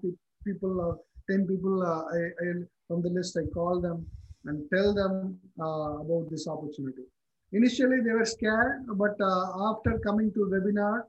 people 0.45 0.81
or 0.85 0.99
ten 1.29 1.47
people 1.47 1.81
uh, 1.81 2.03
I, 2.17 2.19
I, 2.43 2.47
from 2.87 3.01
the 3.01 3.09
list. 3.09 3.37
I 3.41 3.45
call 3.53 3.81
them 3.87 4.05
and 4.45 4.63
tell 4.73 4.93
them 4.93 5.39
about 5.57 6.27
this 6.29 6.47
opportunity. 6.47 7.05
Initially, 7.53 8.01
they 8.01 8.11
were 8.11 8.25
scared, 8.25 8.85
but 9.03 9.15
uh, 9.21 9.71
after 9.71 9.99
coming 9.99 10.31
to 10.33 10.51
webinar, 10.53 11.03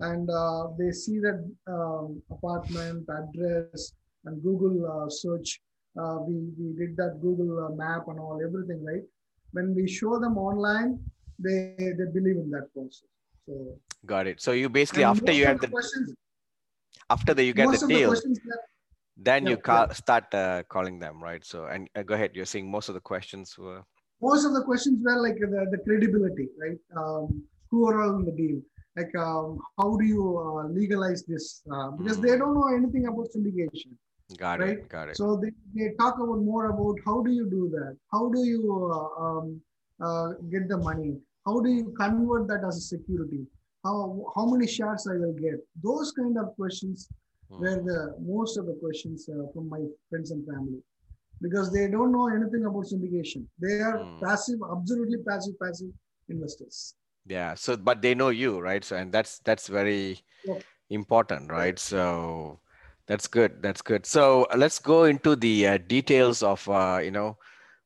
and 0.00 0.28
uh, 0.30 0.68
they 0.78 0.90
see 0.92 1.18
that 1.20 1.38
um, 1.66 2.22
apartment 2.30 3.06
address 3.08 3.92
and 4.24 4.42
Google 4.42 4.84
uh, 4.84 5.08
search. 5.08 5.60
Uh, 5.98 6.18
we, 6.20 6.34
we 6.58 6.76
did 6.76 6.96
that 6.96 7.18
Google 7.22 7.66
uh, 7.66 7.70
map 7.70 8.08
and 8.08 8.20
all 8.20 8.38
everything, 8.46 8.84
right? 8.84 9.02
When 9.52 9.74
we 9.74 9.88
show 9.88 10.18
them 10.18 10.36
online, 10.36 10.98
they 11.38 11.74
they 11.78 12.08
believe 12.12 12.36
in 12.36 12.50
that 12.50 12.72
process. 12.74 13.08
So 13.46 13.78
got 14.04 14.26
it 14.26 14.40
so 14.40 14.52
you 14.52 14.68
basically 14.68 15.04
after 15.04 15.32
you 15.32 15.46
have 15.46 15.60
the 15.60 15.66
the 15.66 15.72
questions, 15.72 16.14
after 17.10 17.34
the, 17.34 17.44
you 17.44 17.52
get 17.54 17.70
the 17.70 17.78
the 17.78 17.86
deal 17.86 18.10
that 18.10 18.58
then 19.16 19.46
you 19.46 19.58
Yeah, 19.66 19.92
start 19.92 20.34
uh, 20.34 20.62
calling 20.68 20.98
them 20.98 21.22
right 21.22 21.44
so 21.44 21.64
and 21.64 21.88
uh, 21.96 22.02
go 22.02 22.14
ahead 22.14 22.32
you're 22.34 22.44
saying 22.44 22.70
most 22.70 22.88
of 22.88 22.94
the 22.94 23.00
questions 23.00 23.56
were 23.58 23.82
most 24.20 24.44
of 24.44 24.52
the 24.54 24.62
questions 24.62 25.02
were 25.04 25.20
like 25.20 25.38
the, 25.38 25.66
the 25.70 25.78
credibility, 25.84 26.48
right? 26.58 26.78
Um, 26.96 27.44
who 27.70 27.86
are 27.88 28.02
all 28.02 28.16
in 28.16 28.24
the 28.24 28.32
deal? 28.32 28.60
Like, 28.96 29.14
um, 29.16 29.58
how 29.78 29.96
do 29.96 30.04
you 30.04 30.22
uh, 30.38 30.68
legalize 30.68 31.24
this? 31.26 31.62
Uh, 31.72 31.90
because 31.92 32.20
they 32.20 32.30
Mm. 32.30 32.38
don't 32.38 32.54
know 32.54 32.68
anything 32.76 33.06
about 33.06 33.28
syndication. 33.36 33.92
got 34.36 34.60
Right. 34.60 34.78
it 34.78 34.88
got 34.88 35.08
it 35.08 35.18
So 35.18 35.36
they, 35.42 35.50
they 35.74 35.94
talk 35.98 36.16
about 36.18 36.40
more 36.40 36.66
about 36.70 36.96
how 37.06 37.22
do 37.22 37.30
you 37.32 37.48
do 37.50 37.68
that? 37.72 37.96
How 38.12 38.28
do 38.30 38.40
you 38.44 38.62
uh, 38.92 39.22
um, 39.24 39.60
uh, 40.04 40.28
get 40.50 40.68
the 40.68 40.78
money? 40.78 41.16
How 41.46 41.60
do 41.60 41.70
you 41.70 41.92
convert 41.98 42.40
that 42.42 42.60
as 42.60 42.70
a 42.72 42.76
security? 42.80 43.40
How, 43.78 44.24
how 44.34 44.46
many 44.46 44.66
shares 44.66 45.06
I 45.10 45.16
will 45.16 45.34
get? 45.34 45.58
Those 45.82 46.12
kind 46.12 46.36
of 46.38 46.54
questions 46.56 47.08
Hmm. 47.48 47.58
were 47.58 47.82
the 47.90 48.16
most 48.20 48.56
of 48.58 48.66
the 48.66 48.74
questions 48.82 49.28
uh, 49.28 49.46
from 49.52 49.68
my 49.68 49.80
friends 50.10 50.30
and 50.30 50.44
family 50.46 50.80
because 51.42 51.72
they 51.72 51.88
don't 51.88 52.12
know 52.12 52.28
anything 52.28 52.64
about 52.66 52.86
syndication. 52.86 53.46
They 53.60 53.74
are 53.74 54.00
Hmm. 54.00 54.22
passive, 54.22 54.52
absolutely 54.64 55.12
passive, 55.18 55.50
passive 55.54 55.84
investors. 56.28 56.94
Yeah 57.26 57.54
so 57.54 57.76
but 57.76 58.02
they 58.02 58.14
know 58.14 58.28
you 58.28 58.60
right? 58.60 58.84
So 58.84 58.96
and 58.96 59.12
that's 59.12 59.38
that's 59.40 59.66
very 59.68 60.20
Yeah. 60.46 60.60
important 60.90 61.50
right? 61.50 61.78
So 61.78 62.60
that's 63.06 63.26
good 63.26 63.62
that's 63.62 63.82
good. 63.82 64.06
So 64.06 64.46
let's 64.56 64.78
go 64.78 65.04
into 65.04 65.36
the 65.36 65.66
uh, 65.66 65.78
details 65.78 66.42
of 66.42 66.68
uh, 66.68 67.00
you 67.02 67.10
know 67.10 67.36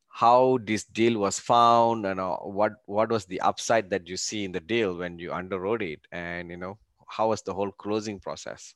how 0.09 0.59
this 0.65 0.85
deal 0.85 1.19
was 1.19 1.39
found 1.39 2.05
and 2.07 2.21
uh, 2.21 2.37
what 2.37 2.73
what 2.87 3.11
was 3.11 3.25
the 3.27 3.41
upside 3.41 3.91
that 3.91 4.09
you 4.09 4.17
see 4.17 4.45
in 4.45 4.53
the 4.53 4.61
deal 4.61 4.97
when 4.97 5.19
you 5.19 5.31
underwrote 5.31 5.83
it 5.83 6.01
and 6.13 6.51
you 6.51 6.57
know 6.57 6.79
how 7.09 7.29
was 7.29 7.43
the 7.43 7.55
whole 7.55 7.73
closing 7.73 8.21
process? 8.21 8.75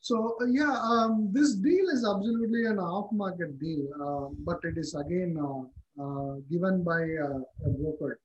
So 0.00 0.36
uh, 0.40 0.46
yeah, 0.46 0.76
um, 0.82 1.30
this 1.32 1.54
deal 1.54 1.88
is 1.88 2.04
absolutely 2.04 2.66
an 2.66 2.78
off-market 2.78 3.58
deal, 3.58 3.88
uh, 4.02 4.28
but 4.44 4.58
it 4.62 4.76
is 4.76 4.94
again 4.94 5.38
uh, 5.40 5.62
uh, 6.02 6.36
given 6.50 6.84
by 6.84 7.00
uh, 7.02 7.40
a 7.64 7.70
broker 7.70 8.20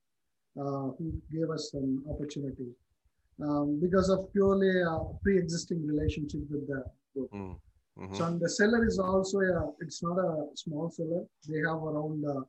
who 0.54 1.12
gave 1.32 1.50
us 1.50 1.72
an 1.74 2.02
opportunity 2.10 2.68
um, 3.42 3.78
because 3.80 4.08
of 4.10 4.32
purely 4.32 4.80
a 4.82 4.98
pre-existing 5.22 5.86
relationship 5.86 6.42
with 6.50 6.66
the 6.66 6.84
broker. 7.14 7.36
Mm, 7.36 7.56
mhm. 7.98 8.16
So 8.16 8.24
and 8.24 8.40
the 8.40 8.48
seller 8.48 8.84
is 8.86 8.98
also 8.98 9.38
a, 9.40 9.72
it's 9.80 10.02
not 10.02 10.18
a 10.18 10.46
small 10.54 10.90
seller. 10.90 11.24
They 11.48 11.58
have 11.68 11.82
around 11.82 12.24
uh, 12.26 12.42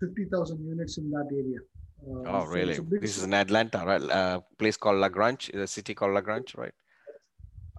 50,000 0.00 0.64
units 0.64 0.98
in 0.98 1.10
that 1.10 1.28
area. 1.32 1.60
Uh, 2.02 2.28
oh 2.28 2.44
so 2.44 2.50
really 2.52 2.78
big 2.78 3.00
this 3.00 3.16
is 3.16 3.24
in 3.24 3.32
atlanta 3.32 3.82
right 3.86 4.02
a 4.02 4.42
place 4.58 4.76
called 4.76 4.98
LaGrange 4.98 5.48
Is 5.54 5.62
a 5.62 5.66
city 5.66 5.94
called 5.94 6.12
LaGrange 6.12 6.54
right 6.54 6.74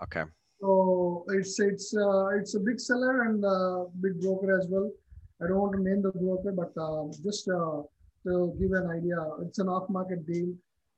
okay 0.02 0.24
So 0.60 1.24
it's 1.30 1.60
it's 1.60 1.96
uh, 1.96 2.28
it's 2.40 2.56
a 2.56 2.60
big 2.60 2.80
seller 2.80 3.24
and 3.26 3.46
a 3.46 3.86
big 4.02 4.20
broker 4.20 4.58
as 4.58 4.66
well. 4.70 4.90
I 5.42 5.48
don't 5.48 5.62
want 5.64 5.74
to 5.78 5.84
name 5.84 6.02
the 6.02 6.12
broker, 6.12 6.52
but 6.52 6.74
uh, 6.82 7.06
just 7.24 7.48
uh, 7.48 7.84
to 8.28 8.34
give 8.60 8.72
an 8.82 8.88
idea, 8.98 9.20
it's 9.44 9.60
an 9.66 9.70
off-market 9.76 10.22
deal 10.32 10.50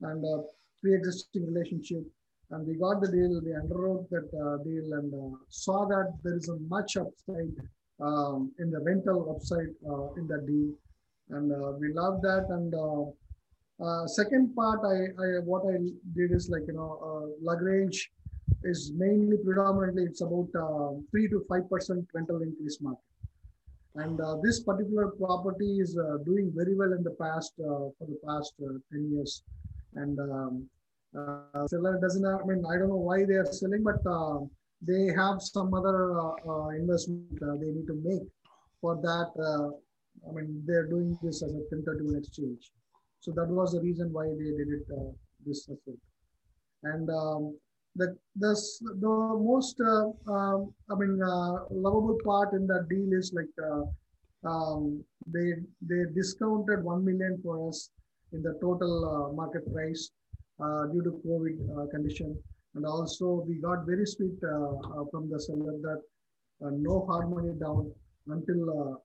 and 0.10 0.20
a 0.34 0.36
pre-existing 0.82 1.44
relationship. 1.52 2.04
And 2.52 2.66
we 2.68 2.74
got 2.86 2.98
the 3.04 3.12
deal, 3.18 3.34
we 3.48 3.52
underwrote 3.62 4.06
that 4.14 4.30
uh, 4.44 4.56
deal 4.68 4.88
and 5.00 5.10
uh, 5.14 5.38
saw 5.50 5.80
that 5.94 6.08
there 6.24 6.38
is 6.42 6.50
a 6.50 6.58
much 6.76 6.92
upside 6.98 7.54
um, 8.08 8.52
in 8.62 8.68
the 8.74 8.82
rental 8.90 9.20
upside 9.34 9.74
uh, 9.92 10.06
in 10.20 10.26
that 10.32 10.44
deal. 10.52 10.70
And 11.36 11.48
uh, 11.52 11.72
we 11.82 11.88
love 12.02 12.16
that. 12.30 12.46
And 12.58 12.74
uh, 12.88 13.04
Uh, 13.90 14.06
second 14.22 14.46
part, 14.60 14.82
I, 14.96 14.98
I 15.26 15.28
what 15.50 15.64
I 15.74 15.76
did 16.18 16.30
is 16.38 16.46
like 16.54 16.66
you 16.70 16.76
know 16.80 16.92
LaGrange 17.50 18.00
is 18.72 18.80
mainly 19.04 19.38
predominantly 19.46 20.04
it's 20.10 20.24
about 20.28 20.52
three 21.10 21.28
to 21.34 21.38
five 21.50 21.66
percent 21.72 22.02
rental 22.16 22.40
increase 22.48 22.78
market, 22.88 23.09
and 23.96 24.20
uh, 24.22 24.38
this 24.44 24.62
particular 24.62 25.08
property 25.08 25.80
is 25.80 25.98
uh, 25.98 26.18
doing 26.26 26.52
very 26.56 26.76
well 26.76 26.94
in 26.94 27.04
the 27.04 27.16
past 27.22 27.54
uh, 27.60 27.90
for 27.98 28.06
the 28.08 28.20
past 28.26 28.54
ten 28.92 29.12
years, 29.12 29.44
and 29.96 30.20
um, 30.20 30.70
seller 31.68 32.00
doesn't 32.02 32.26
I 32.26 32.44
mean 32.46 32.64
I 32.66 32.78
don't 32.78 32.90
know 32.90 33.04
why 33.10 33.26
they 33.26 33.36
are 33.36 33.46
selling, 33.46 33.84
but 33.84 34.02
they 34.82 35.12
have 35.16 35.42
some 35.42 35.74
other 35.74 35.98
investment 36.76 37.40
they 37.62 37.72
need 37.72 37.88
to 37.88 38.00
make 38.04 38.28
for 38.82 38.96
that. 38.96 39.32
I 40.28 40.32
mean 40.34 40.64
they're 40.66 40.88
doing 40.88 41.18
this 41.24 41.42
as 41.44 41.52
a 41.52 41.64
1031 41.72 42.18
exchange. 42.18 42.72
So 43.22 43.32
that 43.32 43.48
was 43.48 43.74
the 43.74 43.82
reason 43.82 44.14
why 44.14 44.28
they 44.28 44.52
did 44.60 44.70
it 44.70 44.86
uh, 44.98 45.12
this 45.46 45.68
way. 45.68 45.96
And 46.84 47.10
um, 47.10 47.58
the, 47.96 48.16
the, 48.36 48.54
the 49.02 49.40
most, 49.42 49.80
uh, 49.82 50.32
um, 50.32 50.74
I 50.90 50.96
mean, 50.96 51.20
uh, 51.22 51.66
lovable 51.70 52.18
part 52.24 52.54
in 52.54 52.68
that 52.68 52.88
deal 52.90 53.12
is 53.14 53.34
like 53.34 53.54
uh, 53.62 54.50
um, 54.50 55.04
they, 55.28 55.54
they 55.82 56.04
discounted 56.16 56.84
1 56.84 57.06
million 57.06 57.40
for 57.44 57.68
us 57.68 57.90
in 58.32 58.42
the 58.42 58.58
total 58.62 58.94
uh, 59.06 59.34
market 59.34 59.72
price 59.74 60.12
uh, 60.64 60.86
due 60.88 61.04
to 61.04 61.22
COVID 61.26 61.92
condition. 61.92 62.38
And 62.76 62.86
also 62.86 63.44
we 63.48 63.56
got 63.56 63.86
very 63.86 64.06
sweet 64.06 64.40
from 65.12 65.30
the 65.30 65.40
seller 65.40 65.74
that 65.82 66.02
no 66.62 67.06
hard 67.08 67.30
money 67.30 67.54
down 67.60 67.92
until 68.28 69.02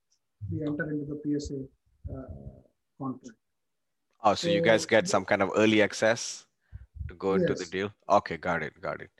we 0.52 0.60
enter 0.66 0.90
into 0.90 1.06
the 1.06 1.18
PSA 1.24 1.64
contract. 2.98 3.38
Oh, 4.22 4.34
so, 4.34 4.48
so 4.48 4.52
you 4.52 4.60
guys 4.60 4.84
get 4.84 5.08
some 5.08 5.24
kind 5.24 5.42
of 5.42 5.50
early 5.56 5.82
access 5.82 6.46
to 7.14 7.18
go 7.18 7.34
yes. 7.34 7.42
into 7.42 7.54
the 7.54 7.70
deal? 7.70 7.92
Okay, 8.08 8.36
got 8.36 8.62
it, 8.62 8.80
got 8.80 9.00
it. 9.00 9.10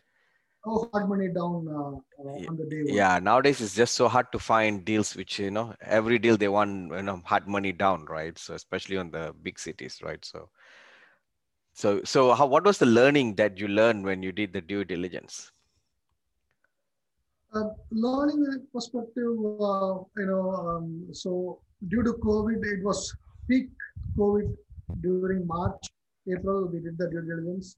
Oh, 0.67 0.89
hard 0.93 1.09
money 1.09 1.29
down 1.29 1.67
uh, 1.69 2.23
uh, 2.23 2.49
on 2.49 2.57
the 2.57 2.65
day. 2.65 2.83
One. 2.85 2.95
Yeah, 2.95 3.19
nowadays 3.19 3.61
it's 3.61 3.75
just 3.75 3.95
so 3.95 4.09
hard 4.09 4.33
to 4.33 4.39
find 4.39 4.85
deals 4.85 5.15
which 5.15 5.39
you 5.39 5.51
know 5.51 5.75
every 5.83 6.19
deal 6.19 6.39
they 6.39 6.49
want 6.49 6.91
you 6.91 7.03
know 7.03 7.21
hard 7.25 7.47
money 7.47 7.73
down, 7.73 8.07
right? 8.07 8.39
So 8.39 8.55
especially 8.55 8.97
on 8.97 9.11
the 9.11 9.35
big 9.43 9.59
cities, 9.59 10.01
right? 10.03 10.25
So, 10.25 10.49
so 11.75 12.01
so 12.05 12.33
how 12.33 12.47
what 12.47 12.65
was 12.65 12.79
the 12.79 12.87
learning 12.87 13.35
that 13.37 13.59
you 13.59 13.69
learned 13.69 14.05
when 14.05 14.23
you 14.23 14.33
did 14.33 14.55
the 14.55 14.63
due 14.63 14.85
diligence? 14.85 15.53
Uh, 17.55 17.69
learning 17.91 18.67
perspective, 18.73 19.37
uh, 19.61 20.01
you 20.17 20.27
know, 20.27 20.51
um, 20.51 21.07
so 21.13 21.61
due 21.89 22.03
to 22.03 22.15
COVID, 22.15 22.65
it 22.65 22.83
was 22.83 23.15
peak 23.49 23.69
COVID 24.19 24.57
during 25.03 25.47
March, 25.47 25.93
April, 26.27 26.69
we 26.73 26.81
did 26.81 26.97
the 26.99 27.09
due 27.11 27.23
diligence. 27.23 27.77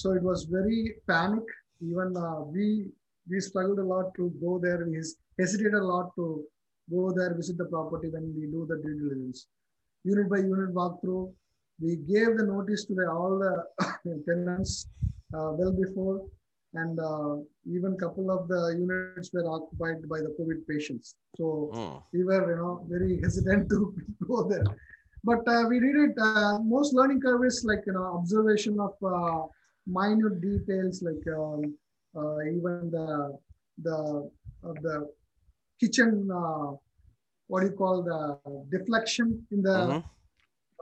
So 0.00 0.12
it 0.12 0.22
was 0.22 0.44
very 0.44 0.94
panic. 1.06 1.44
Even 1.82 2.16
uh, 2.16 2.40
we 2.54 2.86
we 3.30 3.38
struggled 3.40 3.80
a 3.80 3.88
lot 3.94 4.14
to 4.16 4.32
go 4.44 4.58
there. 4.58 4.78
We 4.86 5.02
hesitated 5.38 5.74
a 5.74 5.84
lot 5.92 6.14
to 6.16 6.42
go 6.90 7.12
there, 7.16 7.34
visit 7.34 7.58
the 7.58 7.66
property 7.66 8.08
when 8.08 8.32
we 8.36 8.46
do 8.46 8.66
the 8.70 8.76
due 8.84 8.96
diligence. 9.00 9.46
Unit 10.04 10.30
by 10.30 10.38
unit 10.38 10.74
walkthrough. 10.74 11.30
We 11.82 11.96
gave 11.96 12.38
the 12.38 12.46
notice 12.46 12.86
to 12.86 12.94
the, 12.94 13.10
all 13.10 13.38
the 13.44 13.54
tenants 14.26 14.88
uh, 15.34 15.50
well 15.58 15.72
before, 15.72 16.16
and 16.74 16.98
uh, 16.98 17.36
even 17.76 17.98
couple 17.98 18.30
of 18.30 18.48
the 18.48 18.62
units 18.84 19.30
were 19.34 19.46
occupied 19.56 20.08
by 20.08 20.20
the 20.20 20.34
COVID 20.40 20.66
patients. 20.66 21.14
So 21.36 21.70
oh. 21.74 22.02
we 22.14 22.24
were, 22.24 22.42
you 22.50 22.56
know, 22.56 22.86
very 22.88 23.20
hesitant 23.22 23.68
to 23.68 23.94
go 24.26 24.48
there 24.48 24.64
but 25.22 25.46
uh, 25.46 25.64
we 25.68 25.78
did 25.78 25.96
it 25.96 26.14
uh, 26.18 26.58
most 26.60 26.94
learning 26.94 27.20
curve 27.20 27.44
is 27.44 27.62
like 27.62 27.82
you 27.86 27.92
know 27.92 28.04
observation 28.18 28.80
of 28.80 28.94
uh, 29.04 29.42
minute 29.86 30.40
details 30.40 31.02
like 31.02 31.26
um, 31.36 31.74
uh, 32.16 32.40
even 32.42 32.90
the 32.90 33.38
the 33.82 34.30
the 34.82 35.08
kitchen 35.80 36.28
uh, 36.32 36.72
what 37.48 37.60
do 37.60 37.66
you 37.66 37.72
call 37.72 38.02
the 38.02 38.20
deflection 38.76 39.46
in 39.50 39.62
the 39.62 39.78
mm-hmm. 39.78 40.06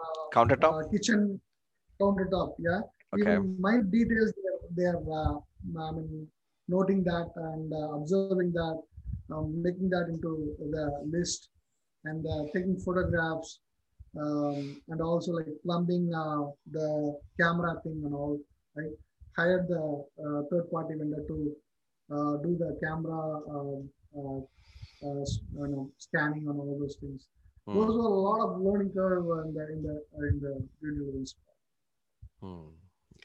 Uh, 0.01 0.27
countertop 0.33 0.91
kitchen 0.93 1.41
countertop 2.01 2.55
yeah 2.59 2.81
okay. 3.13 3.35
even 3.35 3.91
details 3.91 4.33
they 4.77 4.85
are, 4.85 5.01
they 5.01 5.17
are 5.19 5.41
I 5.85 5.91
mean, 5.91 6.29
noting 6.69 7.03
that 7.03 7.33
and 7.35 7.73
observing 7.97 8.53
that 8.53 8.79
um, 9.33 9.61
making 9.61 9.91
that 9.91 10.07
into 10.09 10.55
the 10.71 11.03
list 11.11 11.49
and 12.05 12.25
taking 12.55 12.79
photographs 12.79 13.59
um, 14.17 14.81
and 14.89 15.01
also 15.01 15.33
like 15.33 15.47
plumbing 15.65 16.11
uh, 16.15 16.51
the 16.71 17.19
camera 17.39 17.81
thing 17.83 18.03
and 18.05 18.15
all, 18.15 18.39
right? 18.79 18.95
Hired 19.37 19.69
the 19.69 20.05
uh, 20.25 20.43
third 20.51 20.71
party 20.71 20.95
vendor 20.99 21.23
to 21.29 21.57
uh, 22.11 22.37
do 22.43 22.57
the 22.59 22.79
camera 22.83 23.23
um, 23.55 23.91
uh, 24.17 24.39
uh, 25.07 25.25
you 25.61 25.69
know, 25.69 25.91
scanning 25.99 26.47
and 26.49 26.59
all 26.59 26.79
those 26.81 26.97
things. 27.01 27.27
Hmm. 27.67 27.75
Those 27.75 27.97
were 27.97 28.11
a 28.11 28.23
lot 28.29 28.41
of 28.47 28.61
learning 28.61 28.93
curve 28.95 29.25
in 29.47 29.55
the 29.55 29.65
in 29.73 29.83
the 29.83 29.95
in 30.23 30.41
the 30.41 30.71
due 30.83 31.25
Hmm. 32.41 32.69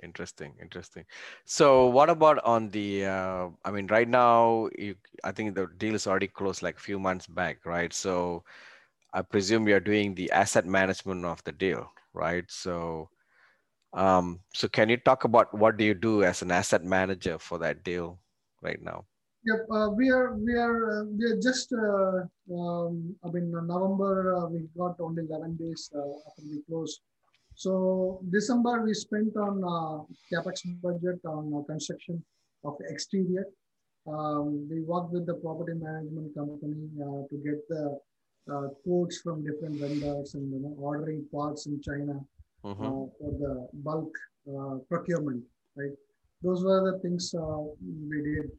Interesting, 0.02 0.56
interesting. 0.60 1.06
So, 1.46 1.86
what 1.88 2.10
about 2.10 2.44
on 2.44 2.70
the? 2.70 3.06
Uh, 3.06 3.50
I 3.64 3.72
mean, 3.72 3.88
right 3.88 4.08
now, 4.08 4.70
you, 4.78 4.96
I 5.24 5.32
think 5.32 5.54
the 5.56 5.68
deal 5.78 5.94
is 5.94 6.08
already 6.08 6.28
closed 6.28 6.64
like 6.64 6.78
a 6.78 6.82
few 6.82 7.00
months 7.00 7.28
back, 7.28 7.66
right? 7.66 7.94
So, 7.94 8.44
I 9.14 9.22
presume 9.22 9.68
you're 9.68 9.80
doing 9.80 10.16
the 10.16 10.32
asset 10.32 10.66
management 10.66 11.26
of 11.26 11.44
the 11.44 11.52
deal, 11.52 11.92
right? 12.14 12.46
So, 12.50 13.10
um, 13.94 14.40
so 14.54 14.68
can 14.68 14.90
you 14.90 14.98
talk 14.98 15.24
about 15.24 15.54
what 15.54 15.78
do 15.78 15.84
you 15.84 15.94
do 15.94 16.24
as 16.24 16.42
an 16.42 16.52
asset 16.52 16.84
manager 16.84 17.38
for 17.38 17.60
that 17.60 17.84
deal 17.84 18.20
right 18.62 18.82
now? 18.82 19.06
Yep, 19.46 19.68
uh, 19.72 19.90
we 19.90 20.10
are 20.10 20.34
we 20.36 20.56
are 20.56 21.02
uh, 21.02 21.04
we 21.04 21.26
are 21.26 21.40
just 21.40 21.72
uh, 21.74 22.24
um, 22.56 23.14
I 23.24 23.30
mean 23.30 23.52
November 23.52 24.36
uh, 24.36 24.48
we 24.48 24.66
got 24.78 24.96
only 25.00 25.24
11 25.30 25.58
days 25.58 25.92
uh, 25.94 26.00
after 26.00 26.44
we 26.50 26.64
closed. 26.68 27.02
So 27.56 28.22
December 28.32 28.82
we 28.82 28.94
spent 28.94 29.36
on 29.36 29.62
uh, 29.62 30.08
capex 30.32 30.64
budget 30.82 31.20
on 31.26 31.64
construction 31.68 32.24
of 32.64 32.78
exterior. 32.90 33.46
Um, 34.08 34.68
we 34.72 34.82
worked 34.82 35.12
with 35.12 35.26
the 35.26 35.36
property 35.36 35.74
management 35.76 36.34
company 36.36 36.90
to 36.98 37.36
get 37.44 37.68
the 37.70 38.00
quotes 38.84 39.20
from 39.22 39.46
different 39.46 39.76
vendors 39.76 40.36
and 40.36 40.52
you 40.52 40.60
know, 40.60 40.76
ordering 40.80 41.26
parts 41.32 41.68
in 41.68 41.82
China 41.82 42.20
uh-huh. 42.64 42.84
uh, 42.84 43.06
for 43.20 43.32
the 43.40 43.68
bulk 43.74 44.12
uh, 44.48 44.78
procurement, 44.90 45.44
right? 45.76 45.92
Those 46.42 46.64
were 46.64 46.92
the 46.92 47.00
things 47.00 47.34
uh, 47.34 47.60
we 48.10 48.22
did, 48.22 48.52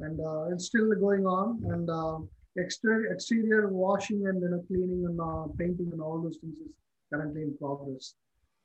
and 0.00 0.20
uh, 0.20 0.52
it's 0.52 0.66
still 0.66 0.92
going 0.94 1.26
on. 1.26 1.62
And 1.72 1.88
uh, 1.88 2.18
exterior 2.56 3.12
exterior 3.12 3.68
washing 3.68 4.26
and 4.26 4.42
you 4.42 4.50
know 4.50 4.62
cleaning 4.66 5.04
and 5.06 5.58
painting 5.58 5.90
and 5.92 6.00
all 6.00 6.20
those 6.20 6.38
things 6.38 6.56
is 6.58 6.72
currently 7.12 7.42
in 7.42 7.56
progress, 7.58 8.14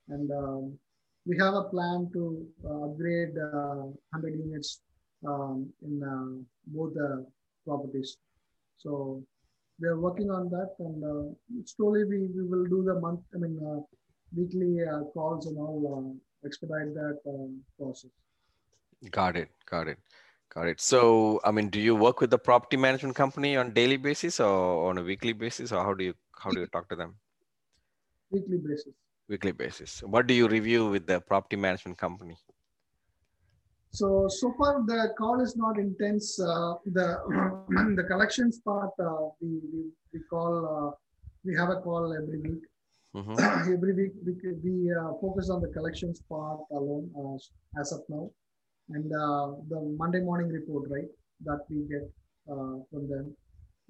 and 0.08 0.30
um, 0.30 0.78
we 1.26 1.36
have 1.38 1.54
a 1.54 1.64
plan 1.64 2.08
to 2.12 2.46
upgrade 2.64 3.34
100 3.34 4.38
units 4.38 4.80
um, 5.26 5.68
in 5.82 6.46
both 6.66 6.94
the 6.94 7.26
properties. 7.66 8.16
So 8.78 9.22
we 9.80 9.88
are 9.88 9.98
working 9.98 10.30
on 10.30 10.50
that 10.50 10.74
and 10.80 11.04
uh, 11.04 11.62
slowly 11.64 12.04
we, 12.04 12.18
we 12.36 12.42
will 12.42 12.64
do 12.64 12.82
the 12.84 12.98
month 13.00 13.20
i 13.34 13.38
mean 13.38 13.58
uh, 13.70 13.80
weekly 14.34 14.78
uh, 14.84 15.00
calls 15.14 15.46
and 15.46 15.58
all 15.58 15.80
uh, 15.94 16.46
expedite 16.46 16.94
that 16.94 17.18
um, 17.26 17.60
process. 17.78 18.10
Got 19.10 19.36
it 19.36 19.48
got 19.70 19.88
it 19.88 19.98
got 20.54 20.66
it. 20.66 20.80
So 20.80 21.40
i 21.44 21.50
mean 21.50 21.68
do 21.68 21.80
you 21.80 21.94
work 21.94 22.20
with 22.20 22.30
the 22.30 22.38
property 22.38 22.76
management 22.76 23.16
company 23.16 23.56
on 23.56 23.72
daily 23.72 23.96
basis 23.96 24.40
or 24.40 24.90
on 24.90 24.98
a 24.98 25.02
weekly 25.02 25.32
basis 25.32 25.72
or 25.72 25.82
how 25.84 25.94
do 25.94 26.04
you 26.04 26.14
how 26.36 26.50
do 26.50 26.60
you 26.60 26.66
talk 26.66 26.88
to 26.88 26.96
them? 26.96 27.14
Weekly 28.30 28.58
basis. 28.58 28.94
Weekly 29.28 29.52
basis. 29.52 30.02
What 30.02 30.26
do 30.26 30.34
you 30.34 30.48
review 30.48 30.88
with 30.88 31.06
the 31.06 31.20
property 31.20 31.56
management 31.56 31.98
company? 31.98 32.36
So, 33.90 34.26
so 34.28 34.54
far 34.58 34.84
the 34.86 35.14
call 35.18 35.40
is 35.40 35.56
not 35.56 35.78
intense. 35.78 36.38
Uh, 36.40 36.74
the 36.86 37.18
the 37.96 38.04
collections 38.04 38.60
part, 38.60 38.90
uh, 39.00 39.28
we, 39.40 39.60
we, 39.72 39.84
we 40.12 40.20
call, 40.30 40.52
uh, 40.66 40.90
we 41.44 41.56
have 41.56 41.70
a 41.70 41.80
call 41.80 42.14
every 42.14 42.40
week. 42.40 42.62
Mm-hmm. 43.16 43.38
every 43.74 43.94
week 43.94 44.12
we, 44.24 44.34
we 44.62 44.92
uh, 44.92 45.12
focus 45.20 45.50
on 45.50 45.60
the 45.62 45.68
collections 45.68 46.22
part 46.28 46.60
alone 46.72 47.10
uh, 47.16 47.80
as 47.80 47.92
of 47.92 48.00
now. 48.08 48.30
And 48.90 49.10
uh, 49.12 49.56
the 49.68 49.94
Monday 49.98 50.20
morning 50.20 50.48
report, 50.48 50.88
right, 50.90 51.08
that 51.44 51.60
we 51.68 51.88
get 51.88 52.10
from 52.46 53.08
them. 53.08 53.34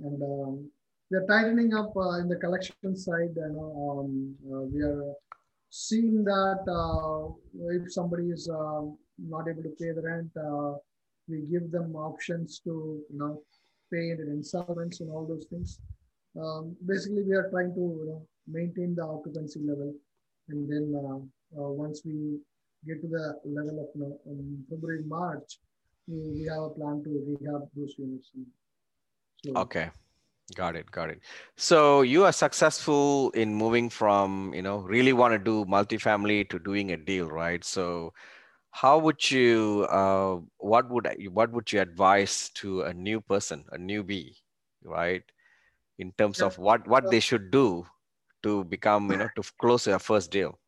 And 0.01 0.23
um, 0.23 0.71
we 1.11 1.19
are 1.19 1.27
tightening 1.27 1.75
up 1.75 1.93
in 2.21 2.29
the 2.29 2.37
collection 2.37 2.97
side. 2.97 3.35
You 3.37 3.53
know, 3.55 4.05
um, 4.05 4.35
we 4.73 4.83
are 4.83 5.15
seeing 5.71 6.25
that 6.25 6.65
if 7.55 7.93
somebody 7.93 8.31
is 8.31 8.49
um, 8.49 8.97
not 9.19 9.49
able 9.49 9.63
to 9.63 9.75
pay 9.81 9.93
the 9.93 10.03
rent, 10.03 10.31
uh, 10.37 10.79
we 11.29 11.43
give 11.51 11.71
them 11.71 11.95
options 11.95 12.61
to 12.65 13.01
you 13.11 13.19
know 13.19 13.43
pay 13.93 14.11
in 14.11 14.19
installments 14.31 15.01
and 15.01 15.11
all 15.11 15.27
those 15.27 15.47
things. 15.51 15.81
Um, 16.41 16.77
basically, 16.87 17.23
we 17.23 17.35
are 17.35 17.49
trying 17.51 17.75
to 17.75 17.81
you 17.81 18.07
know, 18.07 18.27
maintain 18.51 18.95
the 18.95 19.05
occupancy 19.05 19.61
level 19.61 19.95
and 20.49 20.69
then 20.69 20.95
uh, 20.97 21.61
uh, 21.61 21.69
once 21.69 22.03
we 22.05 22.39
get 22.87 23.01
to 23.03 23.09
the 23.09 23.39
level 23.45 23.81
of 23.81 24.03
um, 24.31 24.65
February, 24.71 25.03
March, 25.05 25.59
we, 26.07 26.17
we 26.31 26.45
have 26.47 26.63
a 26.63 26.71
plan 26.71 27.03
to 27.05 27.39
rehab 27.41 27.69
those 27.77 27.95
units. 27.99 28.31
So, 29.45 29.53
okay. 29.57 29.91
Got 30.55 30.77
it. 30.77 30.91
Got 30.91 31.11
it. 31.11 31.21
So 31.57 32.01
you 32.01 32.25
are 32.25 32.33
successful 32.33 33.31
in 33.33 33.55
moving 33.55 33.91
from, 33.91 34.55
you 34.55 34.63
know, 34.63 34.79
really 34.79 35.13
want 35.13 35.33
to 35.33 35.39
do 35.39 35.67
multifamily 35.67 36.49
to 36.49 36.59
doing 36.59 36.93
a 36.93 36.97
deal, 36.97 37.27
right? 37.27 37.63
So 37.63 38.15
how 38.71 38.99
would 38.99 39.31
you, 39.31 39.87
uh, 39.91 40.39
what 40.57 40.89
would, 40.89 41.09
what 41.31 41.53
would 41.53 41.71
you 41.71 41.81
advise 41.83 42.49
to 42.55 42.83
a 42.83 42.95
new 42.95 43.21
person, 43.21 43.65
a 43.73 43.77
newbie, 43.77 44.37
right? 44.83 45.23
In 45.99 46.13
terms 46.13 46.39
yeah. 46.39 46.47
of 46.47 46.57
what, 46.57 46.89
what 46.89 47.11
they 47.11 47.21
should 47.21 47.51
do 47.51 47.85
to 48.43 48.65
become, 48.65 49.11
you 49.11 49.17
know, 49.19 49.29
to 49.37 49.43
close 49.61 49.87
your 49.87 49.99
first 49.99 50.31
deal? 50.31 50.59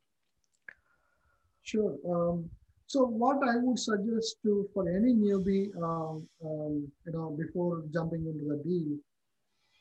Sure. 1.62 1.94
Um, 2.08 2.50
so 2.86 3.04
what 3.06 3.36
I 3.48 3.56
would 3.58 3.78
suggest 3.78 4.36
to 4.44 4.68
for 4.74 4.88
any 4.88 5.14
newbie, 5.14 5.70
um, 5.76 6.26
um, 6.44 6.90
you 7.06 7.12
know, 7.12 7.36
before 7.38 7.84
jumping 7.92 8.26
into 8.26 8.44
the 8.44 8.62
deal, 8.64 8.98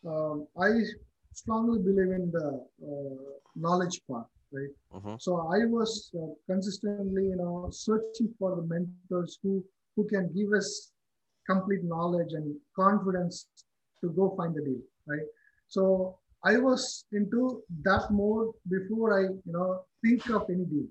um, 0.05 0.47
I 0.61 0.69
strongly 1.33 1.79
believe 1.79 2.11
in 2.11 2.31
the 2.31 2.65
uh, 2.83 3.23
knowledge 3.55 4.01
part, 4.07 4.27
right? 4.51 4.69
Uh-huh. 4.93 5.15
So 5.19 5.37
I 5.37 5.65
was 5.65 6.11
uh, 6.15 6.33
consistently, 6.47 7.23
you 7.23 7.35
know, 7.35 7.69
searching 7.71 8.33
for 8.37 8.55
the 8.55 8.63
mentors 8.63 9.39
who 9.41 9.63
who 9.95 10.07
can 10.07 10.31
give 10.33 10.53
us 10.53 10.91
complete 11.49 11.83
knowledge 11.83 12.33
and 12.33 12.55
confidence 12.75 13.47
to 14.01 14.09
go 14.11 14.33
find 14.37 14.53
the 14.55 14.61
deal, 14.61 14.81
right? 15.07 15.27
So 15.67 16.17
I 16.43 16.57
was 16.57 17.05
into 17.11 17.63
that 17.83 18.09
mode 18.11 18.53
before 18.69 19.19
I, 19.19 19.23
you 19.23 19.53
know, 19.53 19.81
think 20.03 20.29
of 20.29 20.45
any 20.49 20.65
deal. 20.65 20.87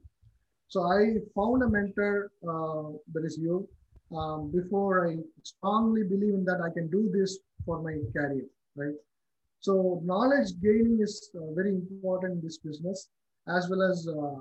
So 0.68 0.82
I 0.82 1.16
found 1.34 1.62
a 1.62 1.68
mentor 1.68 2.30
uh, 2.46 2.92
that 3.14 3.24
is 3.24 3.38
you 3.40 3.66
um, 4.14 4.50
before 4.50 5.08
I 5.08 5.16
strongly 5.42 6.02
believe 6.02 6.34
in 6.34 6.44
that 6.44 6.61
I 6.61 6.72
can 6.72 6.88
do 6.90 7.11
this 7.12 7.38
for 7.64 7.82
my 7.82 7.96
career 8.12 8.44
right? 8.78 8.94
So 9.61 10.00
knowledge 10.04 10.50
gaining 10.62 11.00
is 11.02 11.30
uh, 11.34 11.52
very 11.54 11.70
important 11.70 12.34
in 12.34 12.40
this 12.40 12.58
business, 12.58 13.08
as 13.48 13.68
well 13.68 13.82
as 13.82 14.08
uh, 14.08 14.38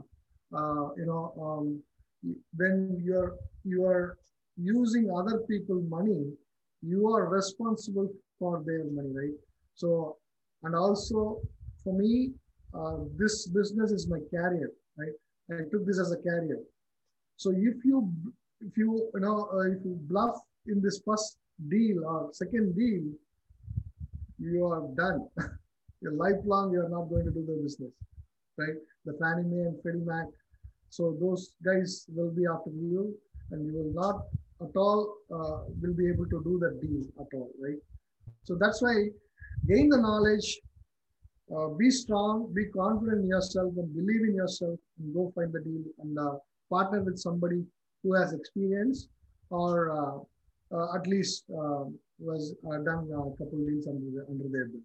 uh, 0.58 0.90
you 0.96 1.06
know 1.06 1.34
um, 1.42 1.82
when 2.56 3.02
you're 3.04 3.36
you 3.64 3.86
are 3.86 4.18
using 4.58 5.12
other 5.12 5.40
people 5.50 5.82
money, 5.82 6.32
you 6.82 7.10
are 7.14 7.28
responsible 7.28 8.10
for 8.40 8.64
their 8.66 8.86
money, 8.86 9.12
right? 9.14 9.38
So 9.76 10.18
and 10.64 10.76
also 10.76 11.40
for 11.84 11.94
me, 11.94 12.32
uh, 12.74 12.98
this 13.18 13.48
business 13.48 13.92
is 13.92 14.08
my 14.08 14.20
career, 14.30 14.72
right? 14.98 15.16
I 15.52 15.64
took 15.72 15.86
this 15.86 16.00
as 16.00 16.12
a 16.12 16.18
career. 16.18 16.60
So 17.38 17.52
if 17.52 17.86
you 17.86 18.12
if 18.62 18.76
you 18.76 19.10
you 19.14 19.20
know 19.20 19.50
uh, 19.54 19.72
if 19.72 19.80
you 19.86 19.98
bluff 20.10 20.38
in 20.66 20.82
this 20.82 21.02
first 21.06 21.38
deal 21.70 22.06
or 22.06 22.30
second 22.34 22.76
deal, 22.76 23.04
you 24.40 24.66
are 24.66 24.88
done. 24.96 25.28
You're 26.02 26.14
lifelong, 26.14 26.72
you're 26.72 26.90
not 26.90 27.10
going 27.10 27.26
to 27.26 27.32
do 27.32 27.44
the 27.44 27.60
business, 27.64 27.92
right? 28.56 28.76
The 29.06 29.14
Fannie 29.20 29.50
Mae 29.50 29.66
and 29.66 29.82
Freddie 29.82 30.06
Mac. 30.06 30.28
So 30.92 31.18
those 31.20 31.54
guys 31.66 32.06
will 32.10 32.30
be 32.30 32.46
after 32.46 32.70
you 32.70 33.18
and 33.50 33.66
you 33.66 33.74
will 33.74 33.94
not 33.94 34.28
at 34.62 34.76
all 34.76 35.18
uh, 35.34 35.66
will 35.82 35.96
be 35.96 36.08
able 36.08 36.26
to 36.26 36.44
do 36.44 36.60
that 36.60 36.80
deal 36.82 37.02
at 37.20 37.34
all, 37.34 37.50
right? 37.60 37.80
So 38.44 38.56
that's 38.60 38.80
why 38.82 39.10
gain 39.66 39.90
the 39.90 39.98
knowledge, 39.98 40.60
uh, 41.56 41.70
be 41.70 41.90
strong, 41.90 42.52
be 42.54 42.66
confident 42.66 43.22
in 43.24 43.28
yourself 43.28 43.74
and 43.78 43.96
believe 43.96 44.24
in 44.30 44.36
yourself 44.36 44.78
and 45.00 45.14
go 45.14 45.32
find 45.36 45.52
the 45.54 45.62
deal 45.62 45.84
and 46.00 46.18
uh, 46.20 46.36
partner 46.70 47.02
with 47.02 47.18
somebody 47.18 47.64
who 48.04 48.14
has 48.14 48.34
experience 48.34 49.08
or 49.50 49.92
uh, 49.92 50.76
uh, 50.76 50.96
at 50.96 51.08
least 51.08 51.46
um, 51.58 51.98
was 52.20 52.54
uh, 52.68 52.78
done 52.80 53.08
a 53.12 53.38
couple 53.38 53.60
deals 53.66 53.88
under, 53.88 54.10
the, 54.12 54.26
under 54.30 54.48
their 54.50 54.68
belt. 54.68 54.84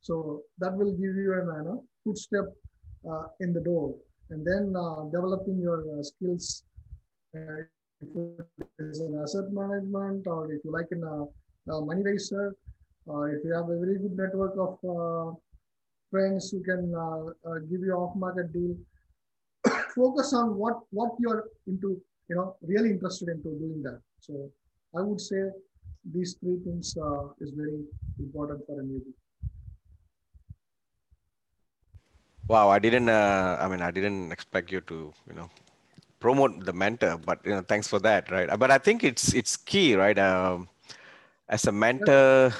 So 0.00 0.42
that 0.58 0.74
will 0.74 0.92
give 0.92 1.16
you 1.16 1.34
an 1.34 1.66
uh, 1.68 1.76
footstep 2.04 2.44
uh, 3.10 3.24
in 3.40 3.52
the 3.52 3.60
door. 3.60 3.94
And 4.30 4.46
then 4.46 4.74
uh, 4.76 5.04
developing 5.12 5.60
your 5.60 5.80
uh, 5.98 6.02
skills, 6.02 6.64
uh, 7.36 7.64
if 8.00 8.08
it 8.58 8.84
is 8.84 9.00
an 9.00 9.20
asset 9.22 9.52
management 9.52 10.26
or 10.26 10.52
if 10.52 10.64
you 10.64 10.72
like 10.72 10.88
in 10.92 11.02
a, 11.02 11.72
a 11.72 11.84
money 11.84 12.02
raiser, 12.02 12.54
if 13.06 13.44
you 13.44 13.52
have 13.54 13.68
a 13.68 13.78
very 13.78 13.98
good 13.98 14.16
network 14.16 14.54
of 14.58 15.36
friends 16.10 16.50
who 16.50 16.62
can 16.62 16.92
give 17.70 17.80
you 17.80 17.92
off-market 17.92 18.52
deal, 18.52 18.76
focus 19.96 20.32
on 20.32 20.56
what 20.56 20.80
what 20.90 21.12
you're 21.18 21.44
into, 21.66 22.00
you 22.28 22.36
know, 22.36 22.56
really 22.62 22.90
interested 22.90 23.28
into 23.28 23.50
doing 23.58 23.82
that. 23.82 24.00
So 24.20 24.50
I 24.96 25.02
would 25.02 25.20
say 25.20 25.50
these 26.12 26.36
three 26.40 26.58
things 26.64 26.96
uh, 27.00 27.28
is 27.40 27.50
very 27.50 27.80
important 28.18 28.60
for 28.66 28.80
a 28.80 28.84
newbie. 28.84 29.14
Wow, 32.46 32.68
I 32.68 32.78
didn't. 32.78 33.08
Uh, 33.08 33.56
I 33.60 33.68
mean, 33.68 33.80
I 33.80 33.90
didn't 33.90 34.30
expect 34.30 34.70
you 34.70 34.82
to, 34.82 35.12
you 35.26 35.34
know, 35.34 35.48
promote 36.20 36.64
the 36.64 36.72
mentor, 36.72 37.16
but 37.16 37.40
you 37.44 37.52
know, 37.52 37.62
thanks 37.62 37.88
for 37.88 37.98
that, 38.00 38.30
right? 38.30 38.48
But 38.58 38.70
I 38.70 38.78
think 38.78 39.02
it's 39.02 39.32
it's 39.32 39.56
key, 39.56 39.94
right? 39.94 40.18
Um, 40.18 40.68
as 41.48 41.66
a 41.66 41.72
mentor, 41.72 42.52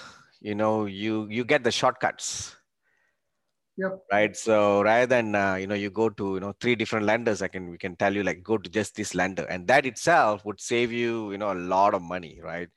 you 0.44 0.54
know, 0.54 0.84
you 0.84 1.26
you 1.32 1.44
get 1.44 1.64
the 1.64 1.72
shortcuts. 1.72 2.54
Yep. 3.76 4.04
Right. 4.12 4.36
So 4.36 4.82
rather 4.82 5.06
than 5.06 5.34
uh, 5.34 5.54
you 5.56 5.66
know 5.66 5.74
you 5.74 5.90
go 5.90 6.08
to 6.10 6.34
you 6.34 6.40
know 6.40 6.54
three 6.60 6.76
different 6.76 7.06
lenders, 7.06 7.42
I 7.42 7.48
can 7.48 7.70
we 7.70 7.78
can 7.78 7.96
tell 7.96 8.14
you 8.14 8.22
like 8.22 8.44
go 8.44 8.58
to 8.58 8.70
just 8.70 8.94
this 8.94 9.14
lender, 9.16 9.44
and 9.50 9.66
that 9.66 9.86
itself 9.86 10.44
would 10.44 10.60
save 10.60 10.92
you 10.92 11.32
you 11.32 11.38
know 11.38 11.52
a 11.52 11.58
lot 11.74 11.94
of 11.94 12.02
money, 12.02 12.38
right? 12.42 12.68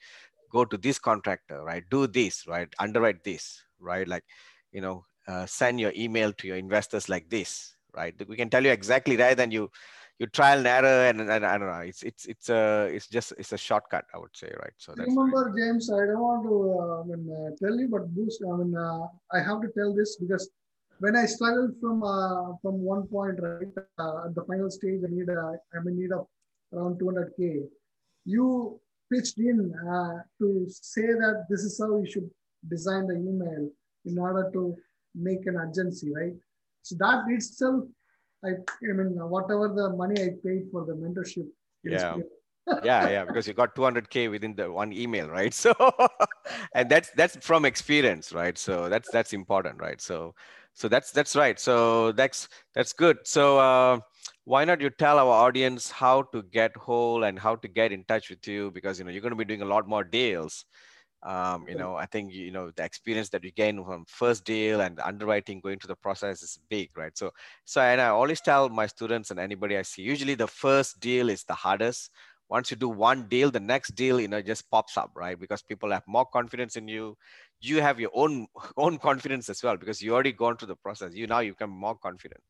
go 0.52 0.66
to 0.66 0.78
this 0.78 1.00
contractor, 1.00 1.64
right? 1.64 1.84
Do 1.90 2.08
this, 2.08 2.48
right? 2.48 2.70
Underwrite 2.80 3.24
this, 3.24 3.62
right? 3.80 4.08
Like, 4.08 4.24
you 4.72 4.82
know, 4.82 5.06
uh, 5.28 5.46
send 5.46 5.80
your 5.80 5.94
email 5.96 6.34
to 6.34 6.48
your 6.48 6.58
investors 6.58 7.10
like 7.10 7.30
this, 7.30 7.76
right? 7.96 8.16
We 8.28 8.36
can 8.38 8.50
tell 8.50 8.64
you 8.64 8.72
exactly 8.72 9.18
rather 9.18 9.36
than 9.36 9.52
you 9.52 9.72
you 10.20 10.28
trial 10.28 10.58
and 10.58 10.68
error 10.68 11.10
and, 11.10 11.22
and, 11.22 11.46
I 11.46 11.58
don't 11.58 11.68
know. 11.68 11.80
It's 11.80 12.04
it's 12.04 12.26
it's 12.26 12.50
a 12.50 12.90
it's 12.92 13.08
just 13.08 13.34
it's 13.38 13.52
a 13.52 13.58
shortcut, 13.58 14.06
I 14.14 14.18
would 14.18 14.36
say, 14.36 14.52
right? 14.60 14.74
So 14.78 14.94
that's 14.96 15.10
remember, 15.10 15.46
right. 15.46 15.56
James. 15.58 15.92
I 15.92 16.06
don't 16.08 16.20
want 16.20 16.44
to 16.44 16.56
uh, 16.80 17.02
I 17.02 17.04
mean, 17.06 17.24
uh, 17.32 17.50
tell 17.62 17.80
you, 17.80 17.88
but 17.88 18.14
boost. 18.16 18.42
I 18.44 18.56
mean, 18.58 18.76
uh, 18.76 19.08
I 19.32 19.40
have 19.40 19.62
to 19.62 19.70
tell 19.78 19.94
this 19.94 20.18
because 20.18 20.50
when 21.00 21.16
I 21.16 21.26
struggled 21.26 21.76
from 21.80 22.04
uh, 22.04 22.56
from 22.62 22.82
one 22.82 23.08
point 23.08 23.40
right 23.42 23.68
uh, 24.00 24.26
at 24.26 24.36
the 24.36 24.44
final 24.48 24.72
stage, 24.72 25.02
I 25.06 25.14
need 25.14 25.30
a, 25.30 25.60
I'm 25.76 25.88
in 25.88 26.00
need 26.00 26.12
of 26.12 26.28
around 26.74 27.00
200k. 27.00 27.68
You 28.26 28.80
pitched 29.12 29.38
in 29.38 29.74
uh, 29.88 30.20
to 30.40 30.66
say 30.70 31.06
that 31.06 31.46
this 31.50 31.62
is 31.62 31.80
how 31.80 31.98
you 31.98 32.10
should 32.10 32.30
design 32.68 33.08
the 33.08 33.14
email 33.14 33.70
in 34.06 34.18
order 34.18 34.50
to 34.54 34.76
make 35.14 35.46
an 35.46 35.56
urgency, 35.58 36.12
right? 36.14 36.34
So 36.82 36.96
that 37.00 37.26
itself, 37.28 37.84
I, 38.44 38.50
I 38.50 38.94
mean, 38.94 39.16
whatever 39.18 39.68
the 39.70 39.96
money 39.96 40.22
I 40.22 40.30
paid 40.46 40.68
for 40.72 40.86
the 40.86 40.94
mentorship. 40.94 41.48
Yeah. 41.84 42.18
yeah, 42.84 43.08
yeah, 43.08 43.24
because 43.24 43.48
you 43.48 43.54
got 43.54 43.76
200k 43.76 44.30
within 44.30 44.54
the 44.54 44.70
one 44.70 44.92
email, 44.92 45.30
right? 45.30 45.54
So, 45.54 45.74
and 46.76 46.90
that's 46.90 47.12
that's 47.12 47.38
from 47.38 47.64
experience, 47.64 48.34
right? 48.34 48.58
So 48.58 48.90
that's 48.90 49.10
that's 49.10 49.32
important, 49.32 49.80
right? 49.80 50.02
So, 50.02 50.36
so 50.74 50.90
that's 50.90 51.12
that's 51.12 51.36
right. 51.36 51.60
So 51.60 52.12
that's 52.12 52.48
that's 52.74 52.94
good. 52.94 53.18
So. 53.24 53.60
Uh, 53.60 54.00
why 54.48 54.64
not 54.64 54.80
you 54.80 54.90
tell 54.90 55.20
our 55.20 55.46
audience 55.46 55.92
how 55.92 56.22
to 56.32 56.42
get 56.42 56.74
whole 56.78 57.26
and 57.26 57.38
how 57.38 57.54
to 57.58 57.68
get 57.68 57.92
in 57.92 58.06
touch 58.06 58.30
with 58.30 58.48
you 58.48 58.72
because 58.72 58.98
you 58.98 59.04
know 59.04 59.12
you're 59.12 59.22
going 59.22 59.34
to 59.34 59.36
be 59.36 59.44
doing 59.44 59.62
a 59.62 59.66
lot 59.66 59.90
more 59.90 60.06
deals 60.06 60.64
um, 61.24 61.66
you 61.68 61.76
know 61.76 61.96
i 61.96 62.06
think 62.06 62.32
you 62.32 62.52
know 62.52 62.72
the 62.76 62.84
experience 62.84 63.30
that 63.30 63.44
you 63.44 63.52
gain 63.52 63.84
from 63.84 64.06
first 64.08 64.46
deal 64.46 64.82
and 64.82 65.00
underwriting 65.00 65.60
going 65.60 65.80
through 65.80 65.88
the 65.88 65.96
process 65.96 66.44
is 66.44 66.60
big 66.70 66.90
right? 66.96 67.18
So 67.18 67.32
so 67.66 67.82
and 67.82 68.00
i 68.00 68.08
always 68.08 68.42
tell 68.42 68.70
my 68.70 68.88
students 68.88 69.32
and 69.32 69.40
anybody 69.40 69.78
i 69.78 69.82
see 69.82 70.04
usually 70.04 70.36
the 70.36 70.48
first 70.48 71.00
deal 71.00 71.30
is 71.30 71.44
the 71.44 71.54
hardest. 71.54 72.12
Once 72.50 72.72
you 72.72 72.78
do 72.78 72.88
one 72.88 73.28
deal 73.28 73.52
the 73.52 73.60
next 73.60 73.94
deal 73.96 74.22
you 74.22 74.28
know 74.28 74.42
just 74.42 74.70
pops 74.72 74.98
up 74.98 75.12
right? 75.16 75.40
Because 75.40 75.62
people 75.62 75.92
have 75.92 76.04
more 76.08 76.26
confidence 76.26 76.76
in 76.78 76.88
you. 76.88 77.18
You 77.60 77.82
have 77.82 78.00
your 78.00 78.12
own 78.14 78.48
own 78.78 78.98
confidence 79.00 79.50
as 79.50 79.62
well 79.64 79.76
because 79.76 80.02
you 80.02 80.14
already 80.14 80.32
gone 80.32 80.56
through 80.58 80.70
the 80.70 80.76
process. 80.76 81.14
You 81.14 81.28
now 81.28 81.40
you 81.40 81.52
become 81.52 81.72
more 81.72 81.96
confident 81.98 82.42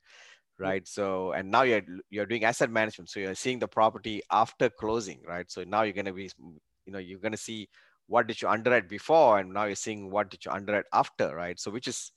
right? 0.60 0.88
So 0.88 1.32
and 1.32 1.50
now 1.50 1.64
you're 1.64 1.82
you're 2.10 2.26
doing 2.26 2.44
asset 2.44 2.70
management. 2.70 3.10
So 3.10 3.20
you're 3.20 3.36
seeing 3.36 3.60
the 3.60 3.68
property 3.68 4.22
after 4.32 4.70
closing 4.70 5.22
right? 5.28 5.50
So 5.50 5.64
now 5.64 5.84
you're 5.84 5.94
going 5.94 6.06
to 6.06 6.14
be 6.14 6.30
you 6.86 6.94
know 6.94 7.00
you're 7.00 7.20
going 7.20 7.32
to 7.32 7.38
see 7.38 7.70
what 8.08 8.28
did 8.28 8.42
you 8.42 8.48
underwrite 8.48 8.90
before? 8.90 9.40
And 9.40 9.54
now 9.54 9.66
you're 9.66 9.76
seeing 9.76 10.10
what 10.10 10.30
did 10.30 10.46
you 10.46 10.52
underwrite 10.52 10.86
after 10.94 11.36
right? 11.36 11.60
So 11.60 11.72
which 11.72 11.88
is 11.88 12.12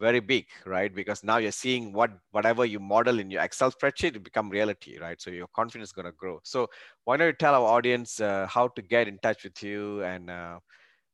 very 0.00 0.20
big 0.20 0.46
right? 0.64 0.94
Because 0.94 1.24
now 1.24 1.38
you're 1.38 1.52
seeing 1.52 1.92
what 1.92 2.10
whatever 2.30 2.64
you 2.64 2.80
model 2.80 3.18
in 3.18 3.30
your 3.30 3.42
excel 3.42 3.70
spreadsheet 3.70 4.22
become 4.22 4.48
reality 4.48 4.98
right? 4.98 5.20
So 5.20 5.30
your 5.30 5.48
confidence 5.54 5.90
is 5.90 5.92
going 5.92 6.06
to 6.06 6.12
grow. 6.12 6.40
So 6.44 6.68
why 7.04 7.16
don't 7.16 7.26
you 7.26 7.32
tell 7.32 7.54
our 7.54 7.68
audience 7.68 8.20
uh, 8.20 8.46
how 8.48 8.68
to 8.68 8.82
get 8.82 9.08
in 9.08 9.18
touch 9.18 9.44
with 9.44 9.62
you 9.62 10.02
and 10.02 10.30
uh, 10.30 10.58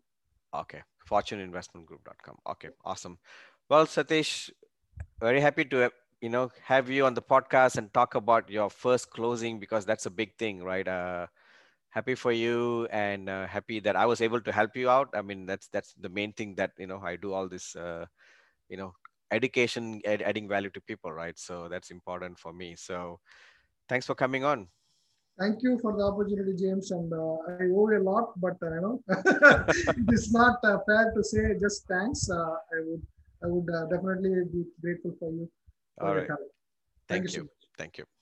Okay, 0.55 0.81
fortuneinvestmentgroup.com. 1.09 2.37
Okay, 2.49 2.69
awesome. 2.85 3.19
Well, 3.69 3.85
Satish, 3.85 4.49
very 5.19 5.41
happy 5.41 5.65
to 5.65 5.77
have, 5.77 5.91
you 6.21 6.29
know 6.29 6.49
have 6.63 6.89
you 6.89 7.05
on 7.05 7.13
the 7.13 7.21
podcast 7.21 7.77
and 7.77 7.93
talk 7.93 8.15
about 8.15 8.49
your 8.49 8.69
first 8.69 9.11
closing 9.11 9.59
because 9.59 9.85
that's 9.85 10.07
a 10.07 10.11
big 10.11 10.35
thing, 10.37 10.63
right? 10.63 10.87
Uh, 10.87 11.27
happy 11.91 12.15
for 12.15 12.31
you 12.31 12.87
and 12.91 13.29
uh, 13.29 13.45
happy 13.47 13.79
that 13.81 13.95
I 13.95 14.05
was 14.05 14.21
able 14.21 14.41
to 14.41 14.51
help 14.51 14.75
you 14.75 14.89
out. 14.89 15.09
I 15.13 15.21
mean, 15.21 15.45
that's 15.45 15.67
that's 15.67 15.93
the 15.99 16.09
main 16.09 16.33
thing 16.33 16.55
that 16.55 16.71
you 16.79 16.87
know 16.87 16.99
I 16.99 17.15
do 17.15 17.33
all 17.33 17.47
this, 17.47 17.75
uh, 17.75 18.05
you 18.69 18.77
know, 18.77 18.93
education, 19.31 20.01
ed- 20.03 20.23
adding 20.23 20.47
value 20.47 20.71
to 20.71 20.81
people, 20.81 21.11
right? 21.11 21.37
So 21.37 21.67
that's 21.69 21.91
important 21.91 22.39
for 22.39 22.53
me. 22.53 22.75
So, 22.75 23.19
thanks 23.87 24.05
for 24.05 24.15
coming 24.15 24.43
on. 24.43 24.67
Thank 25.39 25.63
you 25.63 25.79
for 25.81 25.95
the 25.97 26.03
opportunity, 26.03 26.55
James. 26.55 26.91
And 26.91 27.11
uh, 27.11 27.35
I 27.47 27.67
owe 27.73 27.89
a 27.91 28.01
lot, 28.03 28.39
but 28.39 28.55
uh, 28.61 28.73
you 28.75 28.81
know, 28.81 29.03
it's 30.07 30.31
not 30.31 30.59
uh, 30.63 30.79
fair 30.87 31.11
to 31.15 31.23
say 31.23 31.55
just 31.59 31.87
thanks. 31.87 32.29
Uh, 32.29 32.55
I 32.71 32.79
would 32.87 33.01
I 33.43 33.47
would 33.47 33.69
uh, 33.73 33.85
definitely 33.87 34.43
be 34.51 34.65
grateful 34.81 35.15
for 35.19 35.31
you. 35.31 35.49
For 35.99 36.07
All 36.07 36.15
right. 36.15 36.27
Thank, 36.27 36.39
Thank, 37.09 37.23
you. 37.23 37.29
so 37.29 37.37
you. 37.37 37.43
much. 37.43 37.67
Thank 37.77 37.97
you. 37.97 38.20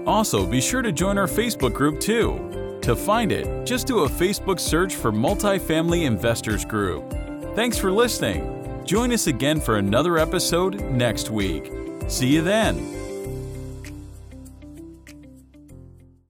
Also, 0.06 0.46
be 0.46 0.62
sure 0.62 0.80
to 0.80 0.90
join 0.90 1.18
our 1.18 1.28
Facebook 1.28 1.74
group 1.74 2.00
too. 2.00 2.78
To 2.80 2.96
find 2.96 3.30
it, 3.30 3.66
just 3.66 3.86
do 3.86 4.04
a 4.04 4.08
Facebook 4.08 4.58
search 4.58 4.94
for 4.94 5.12
Multifamily 5.12 6.06
Investors 6.06 6.64
Group. 6.64 7.12
Thanks 7.56 7.78
for 7.78 7.90
listening. 7.90 8.84
Join 8.84 9.12
us 9.12 9.28
again 9.28 9.62
for 9.62 9.78
another 9.78 10.18
episode 10.18 10.78
next 10.90 11.30
week. 11.30 11.72
See 12.06 12.26
you 12.26 12.42
then. 12.42 12.95